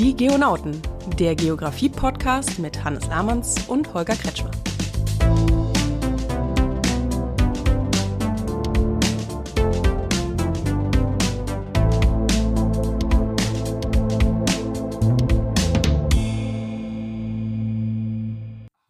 Die 0.00 0.16
Geonauten, 0.16 0.80
der 1.18 1.34
Geografie-Podcast 1.34 2.58
mit 2.58 2.82
Hannes 2.82 3.06
Lamanns 3.08 3.56
und 3.68 3.92
Holger 3.92 4.14
Kretschmer. 4.14 4.50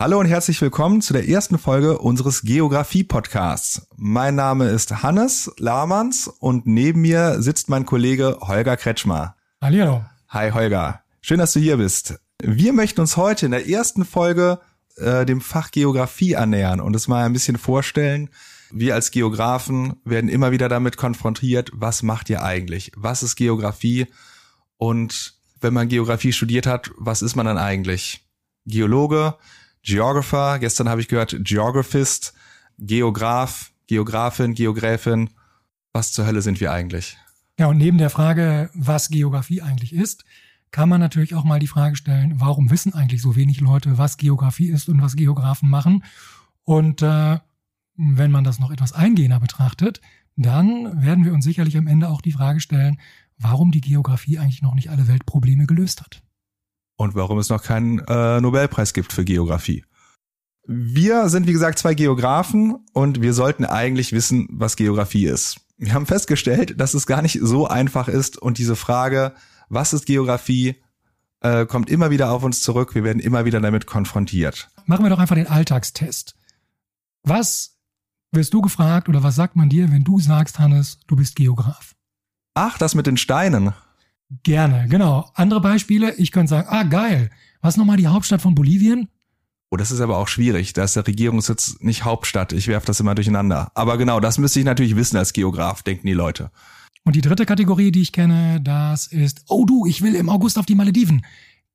Hallo 0.01 0.21
und 0.21 0.27
herzlich 0.27 0.63
willkommen 0.63 1.03
zu 1.03 1.13
der 1.13 1.29
ersten 1.29 1.59
Folge 1.59 1.99
unseres 1.99 2.43
Geografie-Podcasts. 2.43 3.89
Mein 3.97 4.37
Name 4.37 4.69
ist 4.69 5.03
Hannes 5.03 5.51
Lamanns 5.59 6.29
und 6.29 6.69
neben 6.69 7.01
mir 7.01 7.43
sitzt 7.43 7.69
mein 7.69 7.85
Kollege 7.85 8.39
Holger 8.43 8.77
Kretschmer. 8.77 9.35
Hallo. 9.61 10.03
Hi 10.33 10.53
Holger, 10.53 11.03
schön, 11.23 11.39
dass 11.39 11.55
du 11.55 11.59
hier 11.59 11.79
bist. 11.79 12.21
Wir 12.41 12.73
möchten 12.73 13.01
uns 13.01 13.17
heute 13.17 13.47
in 13.47 13.51
der 13.51 13.69
ersten 13.69 14.05
Folge 14.05 14.61
äh, 14.95 15.27
dem 15.27 15.41
Fach 15.41 15.73
Geografie 15.73 16.37
annähern 16.37 16.81
und 16.81 16.95
es 16.95 17.09
mal 17.09 17.25
ein 17.25 17.33
bisschen 17.33 17.59
vorstellen. 17.59 18.31
Wir 18.71 18.95
als 18.95 19.11
Geografen 19.11 19.97
werden 20.05 20.31
immer 20.31 20.53
wieder 20.53 20.69
damit 20.69 20.97
konfrontiert, 20.97 21.73
was 21.75 22.05
macht 22.05 22.31
ihr 22.31 22.45
eigentlich? 22.45 22.93
Was 22.95 23.25
ist 23.25 23.35
Geografie? 23.35 24.07
Und 24.77 25.35
wenn 25.61 25.75
man 25.75 25.89
Geografie 25.89 26.33
studiert 26.33 26.65
hat, 26.65 26.93
was 26.97 27.23
ist 27.23 27.35
man 27.35 27.47
dann 27.47 27.59
eigentlich? 27.59 28.25
Geologe, 28.67 29.35
Geographer, 29.83 30.61
gestern 30.61 30.89
habe 30.89 31.01
ich 31.01 31.09
gehört 31.09 31.39
Geographist, 31.41 32.35
Geograf, 32.79 33.73
Geografin, 33.89 34.55
Geogräfin. 34.55 35.31
Was 35.93 36.13
zur 36.13 36.25
Hölle 36.25 36.41
sind 36.41 36.61
wir 36.61 36.71
eigentlich? 36.71 37.19
Ja, 37.61 37.67
und 37.67 37.77
neben 37.77 37.99
der 37.99 38.09
Frage, 38.09 38.71
was 38.73 39.11
Geografie 39.11 39.61
eigentlich 39.61 39.95
ist, 39.95 40.25
kann 40.71 40.89
man 40.89 40.99
natürlich 40.99 41.35
auch 41.35 41.45
mal 41.45 41.59
die 41.59 41.67
Frage 41.67 41.95
stellen, 41.95 42.41
warum 42.41 42.71
wissen 42.71 42.95
eigentlich 42.95 43.21
so 43.21 43.37
wenig 43.37 43.61
Leute, 43.61 43.99
was 43.99 44.17
Geografie 44.17 44.71
ist 44.71 44.89
und 44.89 45.03
was 45.03 45.15
Geografen 45.15 45.69
machen? 45.69 46.03
Und 46.65 47.03
äh, 47.03 47.39
wenn 47.97 48.31
man 48.31 48.45
das 48.45 48.61
noch 48.61 48.71
etwas 48.71 48.95
eingehender 48.95 49.41
betrachtet, 49.41 50.01
dann 50.37 51.03
werden 51.03 51.27
wir 51.27 51.35
uns 51.35 51.45
sicherlich 51.45 51.77
am 51.77 51.87
Ende 51.87 52.09
auch 52.09 52.23
die 52.23 52.33
Frage 52.33 52.61
stellen, 52.61 52.99
warum 53.37 53.73
die 53.73 53.83
Geografie 53.83 54.39
eigentlich 54.39 54.63
noch 54.63 54.75
nicht 54.75 54.89
alle 54.89 55.07
Weltprobleme 55.07 55.67
gelöst 55.67 56.01
hat 56.01 56.23
und 56.97 57.15
warum 57.15 57.39
es 57.39 57.51
noch 57.51 57.63
keinen 57.63 57.99
äh, 58.09 58.41
Nobelpreis 58.41 58.95
gibt 58.95 59.13
für 59.13 59.27
Geografie. 59.27 59.85
Wir 60.67 61.29
sind, 61.29 61.47
wie 61.47 61.53
gesagt, 61.53 61.79
zwei 61.79 61.93
Geografen 61.93 62.87
und 62.95 63.21
wir 63.21 63.35
sollten 63.35 63.67
eigentlich 63.67 64.13
wissen, 64.13 64.49
was 64.51 64.77
Geografie 64.77 65.27
ist. 65.27 65.61
Wir 65.81 65.95
haben 65.95 66.05
festgestellt, 66.05 66.79
dass 66.79 66.93
es 66.93 67.07
gar 67.07 67.23
nicht 67.23 67.39
so 67.41 67.67
einfach 67.67 68.07
ist 68.07 68.37
und 68.37 68.59
diese 68.59 68.77
Frage, 68.77 69.33
was 69.71 69.95
ist 69.95 70.05
Geografie, 70.05 70.77
äh, 71.41 71.65
kommt 71.65 71.89
immer 71.89 72.11
wieder 72.11 72.31
auf 72.33 72.43
uns 72.43 72.61
zurück. 72.61 72.95
Wir 72.95 73.03
werden 73.03 73.19
immer 73.19 73.47
wieder 73.47 73.63
damit 73.63 73.87
konfrontiert. 73.87 74.69
Machen 74.85 75.07
wir 75.07 75.11
doch 75.11 75.19
einfach 75.19 75.37
den 75.37 75.47
Alltagstest. 75.47 76.37
Was 77.23 77.79
wirst 78.31 78.53
du 78.53 78.61
gefragt 78.61 79.09
oder 79.09 79.23
was 79.23 79.37
sagt 79.37 79.57
man 79.57 79.71
dir, 79.71 79.91
wenn 79.91 80.05
du 80.05 80.21
sagst, 80.21 80.59
Hannes, 80.59 80.99
du 81.07 81.17
bist 81.17 81.35
Geograf? 81.35 81.95
Ach, 82.53 82.77
das 82.77 82.95
mit 82.95 83.07
den 83.07 83.17
Steinen. 83.17 83.73
Gerne, 84.43 84.87
genau. 84.87 85.31
Andere 85.35 85.63
Beispiele, 85.63 86.15
ich 86.17 86.31
könnte 86.31 86.51
sagen, 86.51 86.69
ah 86.69 86.83
geil, 86.83 87.31
was 87.63 87.79
nochmal 87.79 87.97
die 87.97 88.07
Hauptstadt 88.07 88.43
von 88.43 88.55
Bolivien? 88.55 89.09
Oh, 89.71 89.77
das 89.77 89.93
ist 89.93 90.01
aber 90.01 90.19
auch 90.19 90.27
schwierig. 90.27 90.73
Da 90.73 90.83
ist 90.83 90.97
der 90.97 91.07
Regierungssitz 91.07 91.77
nicht 91.81 92.05
Hauptstadt. 92.05 92.53
Ich 92.53 92.67
werfe 92.67 92.87
das 92.87 92.99
immer 92.99 93.15
durcheinander. 93.15 93.71
Aber 93.75 93.99
genau, 93.99 94.19
das 94.19 94.39
müsste 94.39 94.59
ich 94.59 94.65
natürlich 94.65 94.97
wissen 94.97 95.17
als 95.17 95.33
Geograf, 95.33 95.83
denken 95.83 96.09
die 96.09 96.13
Leute. 96.13 96.51
Und 97.05 97.15
die 97.15 97.21
dritte 97.21 97.47
Kategorie, 97.47 97.93
die 97.93 98.03
ich 98.03 98.13
kenne, 98.13 98.61
das 98.61 99.07
ist, 99.07 99.45
oh 99.49 99.65
du, 99.65 99.87
ich 99.87 100.03
will 100.03 100.17
im 100.17 100.29
August 100.29 100.59
auf 100.59 100.67
die 100.67 100.75
Malediven. 100.75 101.25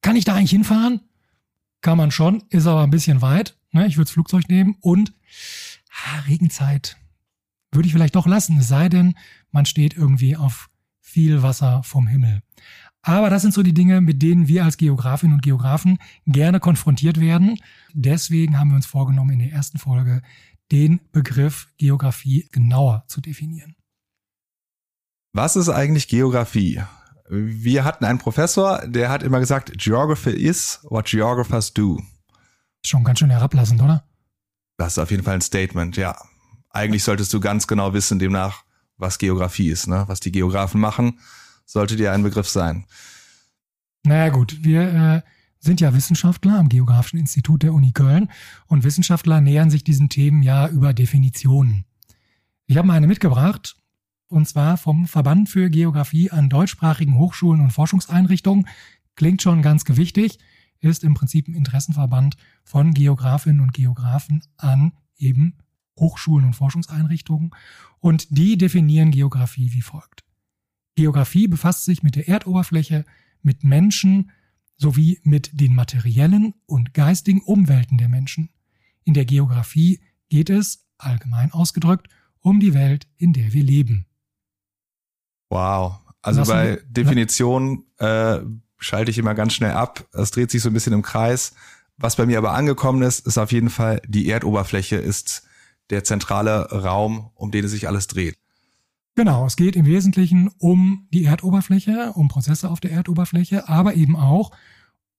Kann 0.01 0.17
ich 0.17 0.25
da 0.25 0.35
eigentlich 0.35 0.51
hinfahren? 0.51 1.01
Kann 1.81 1.97
man 1.97 2.11
schon, 2.11 2.43
ist 2.49 2.67
aber 2.67 2.83
ein 2.83 2.91
bisschen 2.91 3.21
weit. 3.21 3.57
Ne? 3.71 3.87
Ich 3.87 3.95
würde 3.95 4.05
das 4.05 4.13
Flugzeug 4.13 4.49
nehmen 4.49 4.75
und 4.81 5.13
ah, 5.89 6.19
Regenzeit 6.27 6.97
würde 7.71 7.87
ich 7.87 7.93
vielleicht 7.93 8.15
doch 8.15 8.27
lassen, 8.27 8.57
es 8.59 8.67
sei 8.67 8.89
denn, 8.89 9.15
man 9.51 9.65
steht 9.65 9.95
irgendwie 9.95 10.35
auf 10.35 10.69
viel 11.01 11.43
Wasser 11.43 11.81
vom 11.83 12.07
Himmel. 12.07 12.41
Aber 13.07 13.29
das 13.29 13.43
sind 13.43 13.53
so 13.53 13.61
die 13.61 13.73
Dinge, 13.75 14.01
mit 14.01 14.23
denen 14.23 14.47
wir 14.47 14.65
als 14.65 14.77
Geografinnen 14.77 15.35
und 15.35 15.43
Geografen 15.43 15.99
gerne 16.25 16.59
konfrontiert 16.59 17.19
werden. 17.19 17.59
Deswegen 17.93 18.57
haben 18.57 18.69
wir 18.69 18.75
uns 18.77 18.87
vorgenommen, 18.87 19.29
in 19.29 19.39
der 19.39 19.51
ersten 19.51 19.77
Folge 19.77 20.23
den 20.71 20.99
Begriff 21.11 21.67
Geografie 21.77 22.49
genauer 22.51 23.03
zu 23.07 23.21
definieren. 23.21 23.75
Was 25.33 25.55
ist 25.55 25.69
eigentlich 25.69 26.07
Geografie? 26.07 26.81
Wir 27.29 27.83
hatten 27.83 28.05
einen 28.05 28.17
Professor, 28.17 28.81
der 28.87 29.09
hat 29.09 29.21
immer 29.21 29.39
gesagt, 29.39 29.77
Geography 29.77 30.31
is 30.31 30.79
what 30.89 31.05
geographers 31.05 31.71
do. 31.71 32.01
Schon 32.83 33.03
ganz 33.03 33.19
schön 33.19 33.29
herablassend, 33.29 33.83
oder? 33.83 34.03
Das 34.77 34.93
ist 34.93 34.99
auf 34.99 35.11
jeden 35.11 35.21
Fall 35.21 35.35
ein 35.35 35.41
Statement, 35.41 35.95
ja. 35.95 36.17
Eigentlich 36.71 37.03
solltest 37.03 37.31
du 37.33 37.39
ganz 37.39 37.67
genau 37.67 37.93
wissen, 37.93 38.17
demnach, 38.17 38.63
was 38.97 39.19
Geografie 39.19 39.69
ist, 39.69 39.87
ne? 39.87 40.05
was 40.07 40.21
die 40.21 40.31
Geografen 40.31 40.81
machen, 40.81 41.19
sollte 41.65 41.95
dir 41.95 42.11
ein 42.11 42.23
Begriff 42.23 42.47
sein. 42.47 42.85
Naja 44.03 44.29
gut, 44.29 44.63
wir 44.63 44.81
äh, 44.81 45.21
sind 45.59 45.81
ja 45.81 45.93
Wissenschaftler 45.93 46.59
am 46.59 46.69
Geografischen 46.69 47.19
Institut 47.19 47.63
der 47.63 47.73
Uni 47.73 47.91
Köln 47.91 48.29
und 48.67 48.83
Wissenschaftler 48.83 49.41
nähern 49.41 49.71
sich 49.71 49.83
diesen 49.83 50.09
Themen 50.09 50.43
ja 50.43 50.67
über 50.67 50.93
Definitionen. 50.93 51.85
Ich 52.67 52.77
habe 52.77 52.87
mal 52.87 52.93
eine 52.95 53.07
mitgebracht, 53.07 53.75
und 54.27 54.47
zwar 54.47 54.77
vom 54.77 55.07
Verband 55.07 55.49
für 55.49 55.69
Geografie 55.69 56.31
an 56.31 56.49
deutschsprachigen 56.49 57.17
Hochschulen 57.17 57.61
und 57.61 57.71
Forschungseinrichtungen. 57.71 58.67
Klingt 59.15 59.41
schon 59.41 59.61
ganz 59.61 59.85
gewichtig, 59.85 60.39
ist 60.79 61.03
im 61.03 61.13
Prinzip 61.13 61.47
ein 61.47 61.55
Interessenverband 61.55 62.37
von 62.63 62.93
Geografinnen 62.93 63.61
und 63.61 63.73
Geografen 63.73 64.43
an 64.57 64.93
eben 65.17 65.57
Hochschulen 65.97 66.45
und 66.45 66.53
Forschungseinrichtungen 66.53 67.51
und 67.99 68.27
die 68.37 68.57
definieren 68.57 69.11
Geografie 69.11 69.73
wie 69.73 69.81
folgt. 69.81 70.24
Geografie 70.95 71.47
befasst 71.47 71.85
sich 71.85 72.03
mit 72.03 72.15
der 72.15 72.27
Erdoberfläche, 72.27 73.05
mit 73.41 73.63
Menschen 73.63 74.31
sowie 74.77 75.19
mit 75.23 75.59
den 75.59 75.73
materiellen 75.73 76.53
und 76.65 76.93
geistigen 76.93 77.41
Umwelten 77.41 77.97
der 77.97 78.09
Menschen. 78.09 78.49
In 79.03 79.13
der 79.13 79.25
Geografie 79.25 80.01
geht 80.29 80.49
es, 80.49 80.85
allgemein 80.97 81.51
ausgedrückt, 81.51 82.07
um 82.39 82.59
die 82.59 82.73
Welt, 82.73 83.07
in 83.17 83.33
der 83.33 83.53
wir 83.53 83.63
leben. 83.63 84.05
Wow. 85.49 85.99
Also 86.21 86.39
Lassen 86.41 86.51
bei 86.51 86.81
Definition 86.87 87.85
äh, 87.97 88.39
schalte 88.77 89.11
ich 89.11 89.17
immer 89.17 89.35
ganz 89.35 89.53
schnell 89.53 89.71
ab. 89.71 90.07
Es 90.13 90.31
dreht 90.31 90.51
sich 90.51 90.61
so 90.61 90.69
ein 90.69 90.73
bisschen 90.73 90.93
im 90.93 91.01
Kreis. 91.01 91.53
Was 91.97 92.15
bei 92.15 92.25
mir 92.25 92.37
aber 92.37 92.53
angekommen 92.53 93.03
ist, 93.03 93.25
ist 93.25 93.37
auf 93.37 93.51
jeden 93.51 93.69
Fall, 93.69 94.01
die 94.07 94.27
Erdoberfläche 94.27 94.97
ist 94.97 95.43
der 95.91 96.03
zentrale 96.03 96.69
Raum, 96.71 97.29
um 97.35 97.51
den 97.51 97.63
es 97.65 97.71
sich 97.71 97.87
alles 97.87 98.07
dreht. 98.07 98.37
Genau, 99.15 99.45
es 99.45 99.55
geht 99.55 99.77
im 99.77 99.85
Wesentlichen 99.85 100.49
um 100.57 101.07
die 101.13 101.23
Erdoberfläche, 101.23 102.11
um 102.13 102.27
Prozesse 102.27 102.69
auf 102.69 102.81
der 102.81 102.91
Erdoberfläche, 102.91 103.69
aber 103.69 103.95
eben 103.95 104.17
auch 104.17 104.51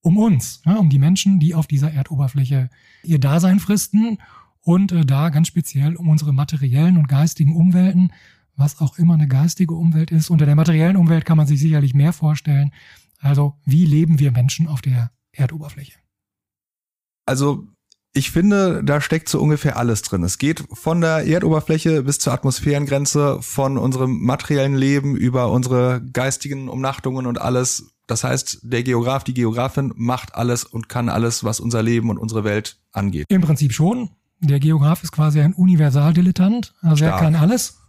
um 0.01 0.17
uns, 0.17 0.61
ja, 0.65 0.75
um 0.75 0.89
die 0.89 0.99
Menschen, 0.99 1.39
die 1.39 1.55
auf 1.55 1.65
dieser 1.65 1.91
Erdoberfläche 1.91 2.69
ihr 3.03 3.19
Dasein 3.19 3.59
fristen 3.59 4.19
und 4.61 4.91
äh, 4.91 5.03
da 5.03 5.29
ganz 5.29 5.47
speziell 5.47 5.95
um 5.95 6.09
unsere 6.09 6.31
materiellen 6.31 6.97
und 6.97 7.07
geistigen 7.07 7.55
Umwelten, 7.55 8.11
was 8.55 8.79
auch 8.79 8.99
immer 8.99 9.15
eine 9.15 9.27
geistige 9.27 9.73
Umwelt 9.73 10.11
ist. 10.11 10.29
Unter 10.29 10.45
der 10.45 10.55
materiellen 10.55 10.95
Umwelt 10.95 11.25
kann 11.25 11.37
man 11.37 11.47
sich 11.47 11.59
sicherlich 11.59 11.95
mehr 11.95 12.13
vorstellen. 12.13 12.71
Also 13.19 13.55
wie 13.65 13.85
leben 13.85 14.19
wir 14.19 14.31
Menschen 14.31 14.67
auf 14.67 14.81
der 14.81 15.11
Erdoberfläche? 15.31 15.97
Also 17.25 17.67
ich 18.13 18.31
finde, 18.31 18.83
da 18.83 18.99
steckt 18.99 19.29
so 19.29 19.39
ungefähr 19.39 19.77
alles 19.77 20.01
drin. 20.01 20.23
Es 20.23 20.37
geht 20.37 20.63
von 20.73 21.01
der 21.01 21.27
Erdoberfläche 21.27 22.03
bis 22.03 22.19
zur 22.19 22.33
Atmosphärengrenze, 22.33 23.39
von 23.41 23.77
unserem 23.77 24.23
materiellen 24.23 24.75
Leben 24.75 25.15
über 25.15 25.51
unsere 25.51 26.01
geistigen 26.13 26.67
Umnachtungen 26.67 27.27
und 27.27 27.39
alles. 27.39 27.91
Das 28.07 28.23
heißt, 28.23 28.59
der 28.63 28.83
Geograf, 28.83 29.23
die 29.23 29.33
Geografin 29.33 29.93
macht 29.95 30.33
alles 30.33 30.63
und 30.63 30.89
kann 30.89 31.09
alles, 31.09 31.43
was 31.43 31.59
unser 31.59 31.83
Leben 31.83 32.09
und 32.09 32.17
unsere 32.17 32.43
Welt 32.43 32.79
angeht. 32.91 33.25
Im 33.29 33.41
Prinzip 33.41 33.73
schon. 33.73 34.09
Der 34.39 34.59
Geograf 34.59 35.03
ist 35.03 35.11
quasi 35.11 35.41
ein 35.41 35.53
Universaldilettant, 35.53 36.73
also 36.81 36.97
Stark. 36.97 37.13
er 37.13 37.19
kann 37.19 37.35
alles. 37.35 37.79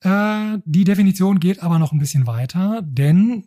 Äh, 0.00 0.58
die 0.64 0.84
Definition 0.84 1.38
geht 1.38 1.62
aber 1.62 1.78
noch 1.78 1.92
ein 1.92 1.98
bisschen 1.98 2.26
weiter, 2.26 2.80
denn 2.82 3.44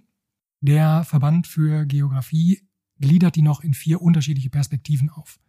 der 0.61 1.03
Verband 1.05 1.47
für 1.47 1.85
Geografie 1.85 2.61
gliedert 2.99 3.35
die 3.35 3.41
noch 3.41 3.61
in 3.61 3.73
vier 3.73 4.01
unterschiedliche 4.01 4.49
Perspektiven 4.49 5.09
auf. 5.09 5.39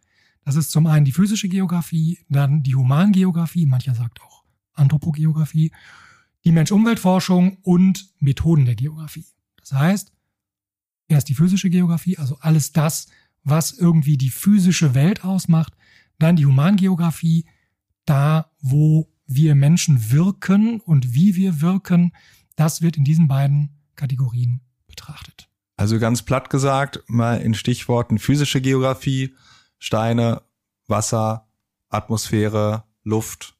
Das 0.43 0.55
ist 0.55 0.71
zum 0.71 0.87
einen 0.87 1.05
die 1.05 1.11
physische 1.11 1.49
Geografie, 1.49 2.19
dann 2.29 2.63
die 2.63 2.75
Humangeografie, 2.75 3.65
mancher 3.65 3.95
sagt 3.95 4.21
auch 4.21 4.43
Anthropogeografie, 4.73 5.71
die 6.43 6.51
Mensch-Umwelt-Forschung 6.51 7.57
und 7.61 8.09
Methoden 8.19 8.65
der 8.65 8.75
Geografie. 8.75 9.25
Das 9.57 9.73
heißt, 9.73 10.11
erst 11.07 11.29
die 11.29 11.35
physische 11.35 11.69
Geografie, 11.69 12.17
also 12.17 12.37
alles 12.39 12.71
das, 12.71 13.07
was 13.43 13.71
irgendwie 13.71 14.17
die 14.17 14.29
physische 14.29 14.95
Welt 14.95 15.23
ausmacht, 15.23 15.75
dann 16.17 16.35
die 16.35 16.45
Humangeografie, 16.45 17.45
da 18.05 18.51
wo 18.59 19.11
wir 19.27 19.55
Menschen 19.55 20.11
wirken 20.11 20.79
und 20.79 21.13
wie 21.13 21.35
wir 21.35 21.61
wirken, 21.61 22.13
das 22.55 22.81
wird 22.81 22.97
in 22.97 23.03
diesen 23.03 23.27
beiden 23.27 23.69
Kategorien 23.95 24.61
betrachtet. 24.87 25.47
Also 25.77 25.99
ganz 25.99 26.21
platt 26.21 26.49
gesagt, 26.49 27.03
mal 27.07 27.41
in 27.41 27.53
Stichworten 27.53 28.19
physische 28.19 28.61
Geografie, 28.61 29.33
Steine, 29.81 30.43
Wasser, 30.87 31.47
Atmosphäre, 31.89 32.85
Luft, 33.03 33.57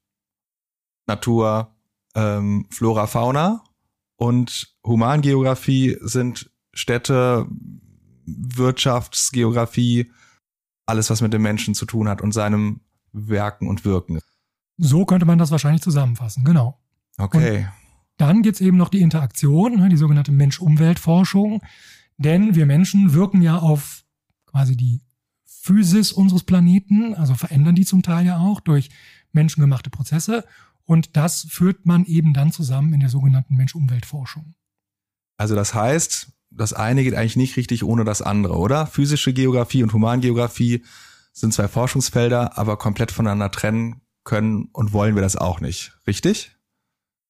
Natur, 1.07 1.75
ähm, 2.15 2.67
Flora, 2.69 3.07
Fauna 3.07 3.63
und 4.17 4.77
Humangeografie 4.85 5.97
sind 6.01 6.51
Städte, 6.73 7.47
Wirtschaftsgeografie, 8.25 10.11
alles, 10.85 11.09
was 11.09 11.21
mit 11.21 11.33
dem 11.33 11.41
Menschen 11.41 11.73
zu 11.73 11.85
tun 11.85 12.07
hat 12.07 12.21
und 12.21 12.31
seinem 12.33 12.81
Werken 13.11 13.67
und 13.67 13.83
Wirken. 13.83 14.19
So 14.77 15.05
könnte 15.05 15.25
man 15.25 15.39
das 15.39 15.51
wahrscheinlich 15.51 15.81
zusammenfassen, 15.81 16.45
genau. 16.45 16.79
Okay. 17.17 17.57
Und 17.57 17.67
dann 18.17 18.41
gibt's 18.43 18.61
eben 18.61 18.77
noch 18.77 18.89
die 18.89 19.01
Interaktion, 19.01 19.77
ne, 19.77 19.89
die 19.89 19.97
sogenannte 19.97 20.31
Mensch-Umwelt-Forschung. 20.31 21.61
Denn 22.17 22.53
wir 22.53 22.67
Menschen 22.67 23.13
wirken 23.13 23.41
ja 23.41 23.57
auf 23.57 24.03
quasi 24.45 24.77
die 24.77 25.01
Physis 25.59 26.11
unseres 26.11 26.43
Planeten, 26.43 27.13
also 27.13 27.35
verändern 27.35 27.75
die 27.75 27.85
zum 27.85 28.01
Teil 28.01 28.25
ja 28.25 28.39
auch 28.39 28.61
durch 28.61 28.89
menschengemachte 29.31 29.89
Prozesse. 29.89 30.45
Und 30.85 31.15
das 31.15 31.47
führt 31.49 31.85
man 31.85 32.05
eben 32.05 32.33
dann 32.33 32.51
zusammen 32.51 32.93
in 32.93 32.99
der 32.99 33.09
sogenannten 33.09 33.55
Mensch-Umwelt-Forschung. 33.55 34.55
Also 35.37 35.55
das 35.55 35.73
heißt, 35.73 36.31
das 36.49 36.73
eine 36.73 37.03
geht 37.03 37.15
eigentlich 37.15 37.35
nicht 37.35 37.57
richtig 37.57 37.83
ohne 37.83 38.03
das 38.03 38.21
andere, 38.21 38.57
oder? 38.57 38.87
Physische 38.87 39.33
Geografie 39.33 39.83
und 39.83 39.93
Humangeografie 39.93 40.83
sind 41.33 41.53
zwei 41.53 41.67
Forschungsfelder, 41.67 42.57
aber 42.57 42.77
komplett 42.77 43.11
voneinander 43.11 43.51
trennen 43.51 44.01
können 44.23 44.69
und 44.73 44.93
wollen 44.93 45.15
wir 45.15 45.21
das 45.21 45.35
auch 45.35 45.61
nicht, 45.61 45.93
richtig? 46.07 46.57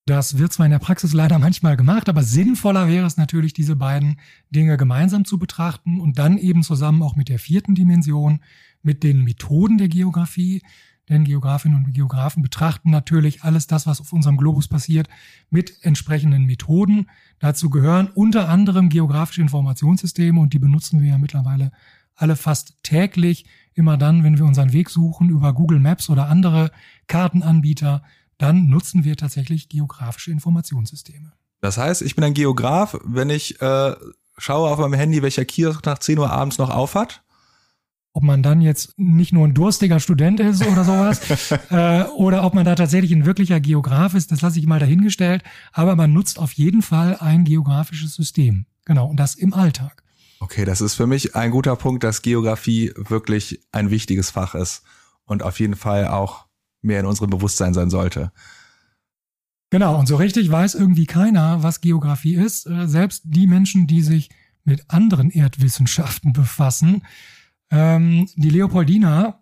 Das 0.06 0.40
wird 0.40 0.52
zwar 0.52 0.66
in 0.66 0.72
der 0.72 0.80
Praxis 0.80 1.14
leider 1.14 1.38
manchmal 1.38 1.78
gemacht, 1.78 2.10
aber 2.10 2.24
sinnvoller 2.24 2.88
wäre 2.88 3.06
es 3.06 3.18
natürlich, 3.18 3.54
diese 3.54 3.76
beiden 3.76 4.18
Dinge 4.50 4.76
gemeinsam 4.76 5.26
zu 5.26 5.38
betrachten 5.38 6.00
und 6.00 6.18
dann 6.18 6.38
eben 6.38 6.64
zusammen 6.64 7.04
auch 7.04 7.16
mit 7.16 7.30
der 7.30 7.38
vierten 7.38 7.76
Dimension, 7.76 8.40
mit 8.82 9.04
den 9.04 9.24
Methoden 9.24 9.78
der 9.78 9.90
Geografie. 9.90 10.64
Denn 11.08 11.24
Geografinnen 11.24 11.84
und 11.86 11.94
Geografen 11.94 12.42
betrachten 12.42 12.90
natürlich 12.90 13.44
alles 13.44 13.68
das, 13.68 13.86
was 13.86 14.02
auf 14.02 14.14
unserem 14.14 14.38
Globus 14.38 14.68
passiert, 14.68 15.08
mit 15.50 15.84
entsprechenden 15.84 16.46
Methoden. 16.46 17.08
Dazu 17.40 17.70
gehören 17.70 18.08
unter 18.08 18.50
anderem 18.50 18.90
geografische 18.90 19.42
Informationssysteme 19.42 20.40
und 20.40 20.54
die 20.54 20.60
benutzen 20.60 21.02
wir 21.02 21.10
ja 21.10 21.18
mittlerweile 21.18 21.72
alle 22.16 22.36
fast 22.36 22.76
täglich, 22.84 23.46
immer 23.74 23.98
dann, 23.98 24.24
wenn 24.24 24.38
wir 24.38 24.46
unseren 24.46 24.74
Weg 24.74 24.90
suchen 24.90 25.30
über 25.30 25.54
Google 25.54 25.80
Maps 25.80 26.10
oder 26.10 26.28
andere 26.28 26.72
Kartenanbieter 27.08 28.04
dann 28.42 28.68
nutzen 28.68 29.04
wir 29.04 29.16
tatsächlich 29.18 29.70
geografische 29.70 30.32
Informationssysteme. 30.32 31.34
Das 31.62 31.78
heißt, 31.78 32.02
ich 32.02 32.16
bin 32.16 32.24
ein 32.24 32.34
Geograf, 32.34 32.98
wenn 33.04 33.30
ich 33.30 33.62
äh, 33.62 33.96
schaue 34.38 34.70
auf 34.70 34.80
meinem 34.80 34.94
Handy, 34.94 35.22
welcher 35.22 35.46
Kiosk 35.46 35.86
nach 35.86 36.00
10 36.00 36.18
Uhr 36.18 36.32
abends 36.32 36.58
noch 36.58 36.70
aufhat. 36.70 37.22
Ob 38.14 38.24
man 38.24 38.44
dann 38.44 38.60
jetzt 38.60 38.98
nicht 38.98 39.32
nur 39.32 39.48
ein 39.48 39.54
durstiger 39.54 40.00
Student 40.00 40.40
ist 40.42 40.66
oder 40.66 40.84
sowas, 40.84 41.22
äh, 41.70 42.04
oder 42.16 42.44
ob 42.44 42.54
man 42.54 42.66
da 42.66 42.76
tatsächlich 42.76 43.12
ein 43.14 43.26
wirklicher 43.26 43.60
Geograf 43.60 44.16
ist, 44.16 44.32
das 44.32 44.42
lasse 44.42 44.60
ich 44.60 44.66
mal 44.66 44.80
dahingestellt. 44.80 45.44
Aber 45.72 45.96
man 45.96 46.12
nutzt 46.12 46.40
auf 46.40 46.52
jeden 46.54 46.82
Fall 46.82 47.18
ein 47.20 47.46
geografisches 47.46 48.16
System. 48.16 48.66
Genau, 48.86 49.08
und 49.08 49.18
das 49.18 49.36
im 49.36 49.54
Alltag. 49.54 50.04
Okay, 50.40 50.66
das 50.66 50.82
ist 50.82 50.96
für 50.96 51.08
mich 51.08 51.36
ein 51.36 51.52
guter 51.52 51.76
Punkt, 51.76 52.04
dass 52.04 52.24
Geografie 52.24 52.92
wirklich 52.96 53.62
ein 53.72 53.92
wichtiges 53.92 54.32
Fach 54.32 54.56
ist 54.56 54.82
und 55.26 55.44
auf 55.44 55.60
jeden 55.60 55.76
Fall 55.76 56.08
auch 56.08 56.46
mehr 56.82 57.00
in 57.00 57.06
unserem 57.06 57.30
Bewusstsein 57.30 57.74
sein 57.74 57.90
sollte. 57.90 58.32
Genau, 59.70 59.98
und 59.98 60.08
so 60.08 60.18
richtig 60.18 60.52
weiß 60.52 60.76
irgendwie 60.76 61.06
keiner, 61.06 61.64
was 61.64 61.80
Geografie 61.80 62.36
ist. 62.36 62.68
Äh, 62.68 62.88
selbst 62.88 63.24
die 63.26 63.48
Menschen, 63.48 63.88
die 63.88 64.02
sich 64.02 64.30
mit 64.64 64.90
anderen 64.90 65.32
Erdwissenschaften 65.32 66.34
befassen. 66.34 67.04
Ähm, 67.70 68.28
die 68.36 68.50
Leopoldina, 68.50 69.42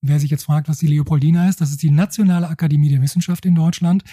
wer 0.00 0.20
sich 0.20 0.30
jetzt 0.30 0.44
fragt, 0.44 0.68
was 0.68 0.78
die 0.78 0.86
Leopoldina 0.86 1.48
ist, 1.48 1.60
das 1.60 1.70
ist 1.70 1.82
die 1.82 1.90
Nationale 1.90 2.48
Akademie 2.48 2.88
der 2.88 3.02
Wissenschaft 3.02 3.44
in 3.44 3.54
Deutschland. 3.54 4.04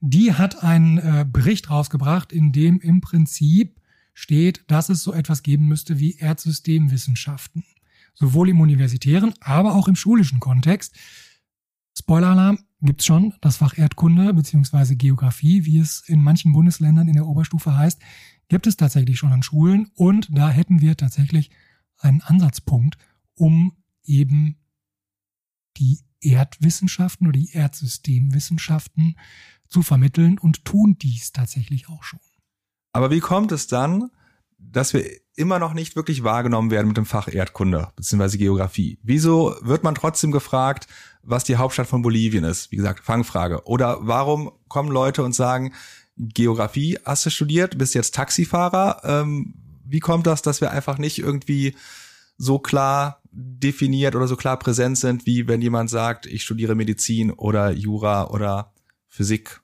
Die 0.00 0.32
hat 0.32 0.62
einen 0.64 0.98
äh, 0.98 1.24
Bericht 1.28 1.70
rausgebracht, 1.70 2.32
in 2.32 2.50
dem 2.50 2.80
im 2.80 3.00
Prinzip 3.00 3.80
steht, 4.12 4.64
dass 4.68 4.88
es 4.88 5.02
so 5.02 5.12
etwas 5.12 5.42
geben 5.42 5.66
müsste 5.66 5.98
wie 5.98 6.16
Erdsystemwissenschaften. 6.16 7.64
Sowohl 8.14 8.48
im 8.48 8.60
universitären, 8.60 9.34
aber 9.40 9.74
auch 9.74 9.88
im 9.88 9.96
schulischen 9.96 10.40
Kontext. 10.40 10.96
Spoiler-Alarm, 11.96 12.58
gibt's 12.80 13.06
schon 13.06 13.34
das 13.40 13.58
Fach 13.58 13.78
Erdkunde 13.78 14.34
beziehungsweise 14.34 14.96
Geografie, 14.96 15.64
wie 15.64 15.78
es 15.78 16.02
in 16.06 16.22
manchen 16.22 16.52
Bundesländern 16.52 17.08
in 17.08 17.14
der 17.14 17.26
Oberstufe 17.26 17.76
heißt, 17.76 18.00
gibt 18.48 18.66
es 18.66 18.76
tatsächlich 18.76 19.18
schon 19.18 19.32
an 19.32 19.42
Schulen 19.42 19.90
und 19.94 20.28
da 20.36 20.50
hätten 20.50 20.80
wir 20.80 20.96
tatsächlich 20.96 21.50
einen 21.98 22.20
Ansatzpunkt, 22.20 22.98
um 23.34 23.76
eben 24.04 24.58
die 25.76 26.00
Erdwissenschaften 26.20 27.26
oder 27.26 27.38
die 27.38 27.52
Erdsystemwissenschaften 27.52 29.16
zu 29.68 29.82
vermitteln 29.82 30.38
und 30.38 30.64
tun 30.64 30.96
dies 30.98 31.32
tatsächlich 31.32 31.88
auch 31.88 32.02
schon. 32.02 32.20
Aber 32.92 33.10
wie 33.10 33.20
kommt 33.20 33.52
es 33.52 33.66
dann, 33.66 34.10
dass 34.58 34.92
wir 34.94 35.04
immer 35.36 35.58
noch 35.58 35.74
nicht 35.74 35.96
wirklich 35.96 36.24
wahrgenommen 36.24 36.70
werden 36.70 36.88
mit 36.88 36.96
dem 36.96 37.06
Fach 37.06 37.28
Erdkunde 37.28 37.88
bzw. 37.96 38.38
Geografie? 38.38 38.98
Wieso 39.02 39.54
wird 39.62 39.82
man 39.82 39.94
trotzdem 39.94 40.30
gefragt, 40.30 40.86
was 41.26 41.44
die 41.44 41.56
Hauptstadt 41.56 41.86
von 41.86 42.02
Bolivien 42.02 42.44
ist. 42.44 42.70
Wie 42.70 42.76
gesagt, 42.76 43.04
Fangfrage. 43.04 43.66
Oder 43.66 43.98
warum 44.00 44.52
kommen 44.68 44.90
Leute 44.90 45.22
und 45.22 45.34
sagen, 45.34 45.72
Geografie 46.16 46.98
hast 47.04 47.26
du 47.26 47.30
studiert, 47.30 47.78
bist 47.78 47.94
jetzt 47.94 48.14
Taxifahrer? 48.14 49.00
Ähm, 49.04 49.54
wie 49.84 50.00
kommt 50.00 50.26
das, 50.26 50.42
dass 50.42 50.60
wir 50.60 50.70
einfach 50.70 50.98
nicht 50.98 51.18
irgendwie 51.18 51.74
so 52.36 52.58
klar 52.58 53.20
definiert 53.32 54.14
oder 54.14 54.28
so 54.28 54.36
klar 54.36 54.58
präsent 54.58 54.98
sind, 54.98 55.26
wie 55.26 55.48
wenn 55.48 55.60
jemand 55.60 55.90
sagt, 55.90 56.26
ich 56.26 56.42
studiere 56.42 56.74
Medizin 56.74 57.30
oder 57.30 57.70
Jura 57.70 58.28
oder 58.28 58.72
Physik? 59.08 59.60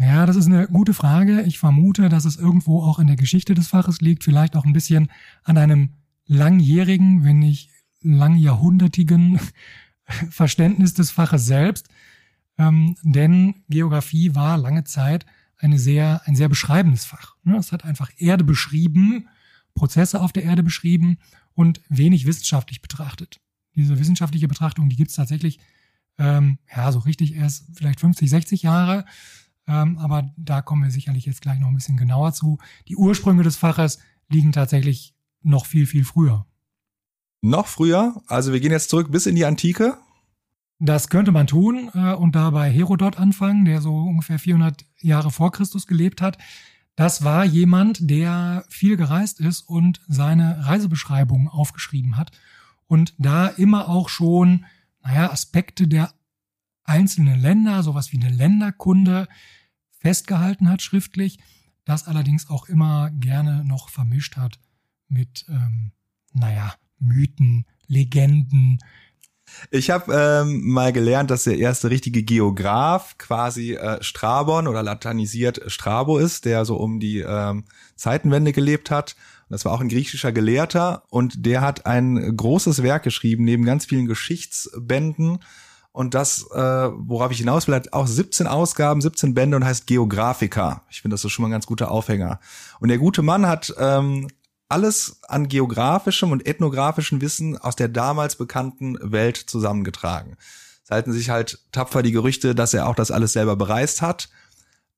Ja, 0.00 0.24
das 0.24 0.36
ist 0.36 0.46
eine 0.46 0.66
gute 0.66 0.94
Frage. 0.94 1.42
Ich 1.42 1.58
vermute, 1.58 2.08
dass 2.08 2.24
es 2.24 2.36
irgendwo 2.36 2.82
auch 2.82 2.98
in 2.98 3.06
der 3.06 3.16
Geschichte 3.16 3.54
des 3.54 3.68
Faches 3.68 4.00
liegt, 4.00 4.24
vielleicht 4.24 4.56
auch 4.56 4.64
ein 4.64 4.72
bisschen 4.72 5.08
an 5.44 5.58
einem 5.58 5.90
langjährigen, 6.24 7.22
wenn 7.22 7.38
nicht 7.38 7.68
langjahrhundertigen 8.00 9.38
Verständnis 10.30 10.94
des 10.94 11.10
Faches 11.10 11.44
selbst, 11.44 11.88
ähm, 12.56 12.96
denn 13.02 13.56
Geografie 13.68 14.34
war 14.34 14.56
lange 14.56 14.84
Zeit 14.84 15.26
eine 15.58 15.78
sehr, 15.78 16.22
ein 16.24 16.34
sehr 16.34 16.48
beschreibendes 16.48 17.04
Fach. 17.04 17.36
Ne? 17.44 17.58
Es 17.58 17.70
hat 17.70 17.84
einfach 17.84 18.10
Erde 18.16 18.44
beschrieben, 18.44 19.28
Prozesse 19.74 20.22
auf 20.22 20.32
der 20.32 20.44
Erde 20.44 20.62
beschrieben 20.62 21.18
und 21.52 21.82
wenig 21.90 22.24
wissenschaftlich 22.24 22.80
betrachtet. 22.80 23.40
Diese 23.74 23.98
wissenschaftliche 23.98 24.48
Betrachtung, 24.48 24.88
die 24.88 24.96
gibt 24.96 25.10
es 25.10 25.16
tatsächlich, 25.16 25.58
ähm, 26.16 26.58
ja, 26.74 26.90
so 26.90 27.00
richtig 27.00 27.34
erst 27.34 27.66
vielleicht 27.74 28.00
50, 28.00 28.30
60 28.30 28.62
Jahre. 28.62 29.04
Ähm, 29.66 29.98
aber 29.98 30.32
da 30.36 30.62
kommen 30.62 30.82
wir 30.82 30.90
sicherlich 30.90 31.26
jetzt 31.26 31.42
gleich 31.42 31.58
noch 31.58 31.68
ein 31.68 31.74
bisschen 31.74 31.96
genauer 31.96 32.32
zu. 32.32 32.58
Die 32.88 32.96
Ursprünge 32.96 33.42
des 33.42 33.56
Faches 33.56 33.98
liegen 34.28 34.52
tatsächlich 34.52 35.14
noch 35.42 35.66
viel, 35.66 35.86
viel 35.86 36.04
früher. 36.04 36.46
Noch 37.42 37.66
früher, 37.66 38.22
also 38.26 38.52
wir 38.52 38.60
gehen 38.60 38.72
jetzt 38.72 38.90
zurück 38.90 39.10
bis 39.10 39.26
in 39.26 39.34
die 39.34 39.44
Antike. 39.44 39.96
Das 40.78 41.08
könnte 41.08 41.32
man 41.32 41.46
tun 41.46 41.90
äh, 41.94 42.14
und 42.14 42.34
dabei 42.34 42.70
Herodot 42.70 43.18
anfangen, 43.18 43.64
der 43.64 43.80
so 43.80 43.94
ungefähr 43.94 44.38
400 44.38 44.84
Jahre 45.00 45.30
vor 45.30 45.52
Christus 45.52 45.86
gelebt 45.86 46.22
hat. 46.22 46.38
Das 46.96 47.24
war 47.24 47.44
jemand, 47.44 48.10
der 48.10 48.64
viel 48.68 48.96
gereist 48.96 49.40
ist 49.40 49.62
und 49.62 50.00
seine 50.08 50.66
Reisebeschreibungen 50.66 51.48
aufgeschrieben 51.48 52.16
hat 52.16 52.32
und 52.86 53.14
da 53.18 53.46
immer 53.46 53.88
auch 53.88 54.08
schon, 54.08 54.64
naja, 55.02 55.30
Aspekte 55.30 55.86
der 55.86 56.12
einzelnen 56.84 57.40
Länder, 57.40 57.82
sowas 57.82 58.12
wie 58.12 58.20
eine 58.22 58.34
Länderkunde 58.34 59.28
festgehalten 59.98 60.68
hat 60.68 60.82
schriftlich, 60.82 61.38
das 61.84 62.06
allerdings 62.06 62.48
auch 62.48 62.66
immer 62.68 63.10
gerne 63.10 63.64
noch 63.64 63.88
vermischt 63.88 64.36
hat 64.36 64.58
mit, 65.08 65.44
ähm, 65.48 65.92
naja, 66.32 66.74
Mythen, 66.98 67.66
Legenden. 67.86 68.78
Ich 69.70 69.90
habe 69.90 70.14
ähm, 70.14 70.68
mal 70.68 70.92
gelernt, 70.92 71.30
dass 71.30 71.44
der 71.44 71.58
erste 71.58 71.90
richtige 71.90 72.22
Geograf 72.22 73.18
quasi 73.18 73.74
äh, 73.74 74.02
Strabon 74.02 74.68
oder 74.68 74.82
latinisiert 74.82 75.60
Strabo 75.66 76.18
ist, 76.18 76.44
der 76.44 76.64
so 76.64 76.76
um 76.76 77.00
die 77.00 77.18
ähm, 77.18 77.64
Zeitenwende 77.96 78.52
gelebt 78.52 78.90
hat. 78.90 79.16
Das 79.48 79.64
war 79.64 79.72
auch 79.72 79.80
ein 79.80 79.88
griechischer 79.88 80.30
Gelehrter 80.30 81.02
und 81.08 81.44
der 81.44 81.62
hat 81.62 81.84
ein 81.86 82.36
großes 82.36 82.84
Werk 82.84 83.02
geschrieben, 83.02 83.44
neben 83.44 83.64
ganz 83.64 83.86
vielen 83.86 84.06
Geschichtsbänden. 84.06 85.40
Und 85.92 86.14
das, 86.14 86.46
äh, 86.52 86.58
worauf 86.58 87.32
ich 87.32 87.38
hinaus 87.38 87.66
will, 87.66 87.74
hat 87.74 87.92
auch 87.92 88.06
17 88.06 88.46
Ausgaben, 88.46 89.00
17 89.00 89.34
Bände 89.34 89.56
und 89.56 89.64
heißt 89.64 89.86
Geographica. 89.86 90.84
Ich 90.88 91.02
finde, 91.02 91.14
das 91.14 91.24
ist 91.24 91.32
schon 91.32 91.42
mal 91.42 91.48
ein 91.48 91.52
ganz 91.52 91.66
guter 91.66 91.90
Aufhänger. 91.90 92.38
Und 92.78 92.88
der 92.88 92.98
gute 92.98 93.22
Mann 93.22 93.46
hat 93.46 93.74
ähm, 93.76 94.28
alles 94.68 95.20
an 95.26 95.48
geografischem 95.48 96.30
und 96.30 96.46
ethnografischem 96.46 97.20
Wissen 97.20 97.58
aus 97.58 97.74
der 97.74 97.88
damals 97.88 98.36
bekannten 98.36 98.96
Welt 99.02 99.36
zusammengetragen. 99.36 100.36
Es 100.84 100.90
halten 100.90 101.12
sich 101.12 101.28
halt 101.28 101.58
tapfer 101.72 102.02
die 102.02 102.12
Gerüchte, 102.12 102.54
dass 102.54 102.72
er 102.72 102.86
auch 102.86 102.94
das 102.94 103.10
alles 103.10 103.32
selber 103.32 103.56
bereist 103.56 104.00
hat. 104.00 104.28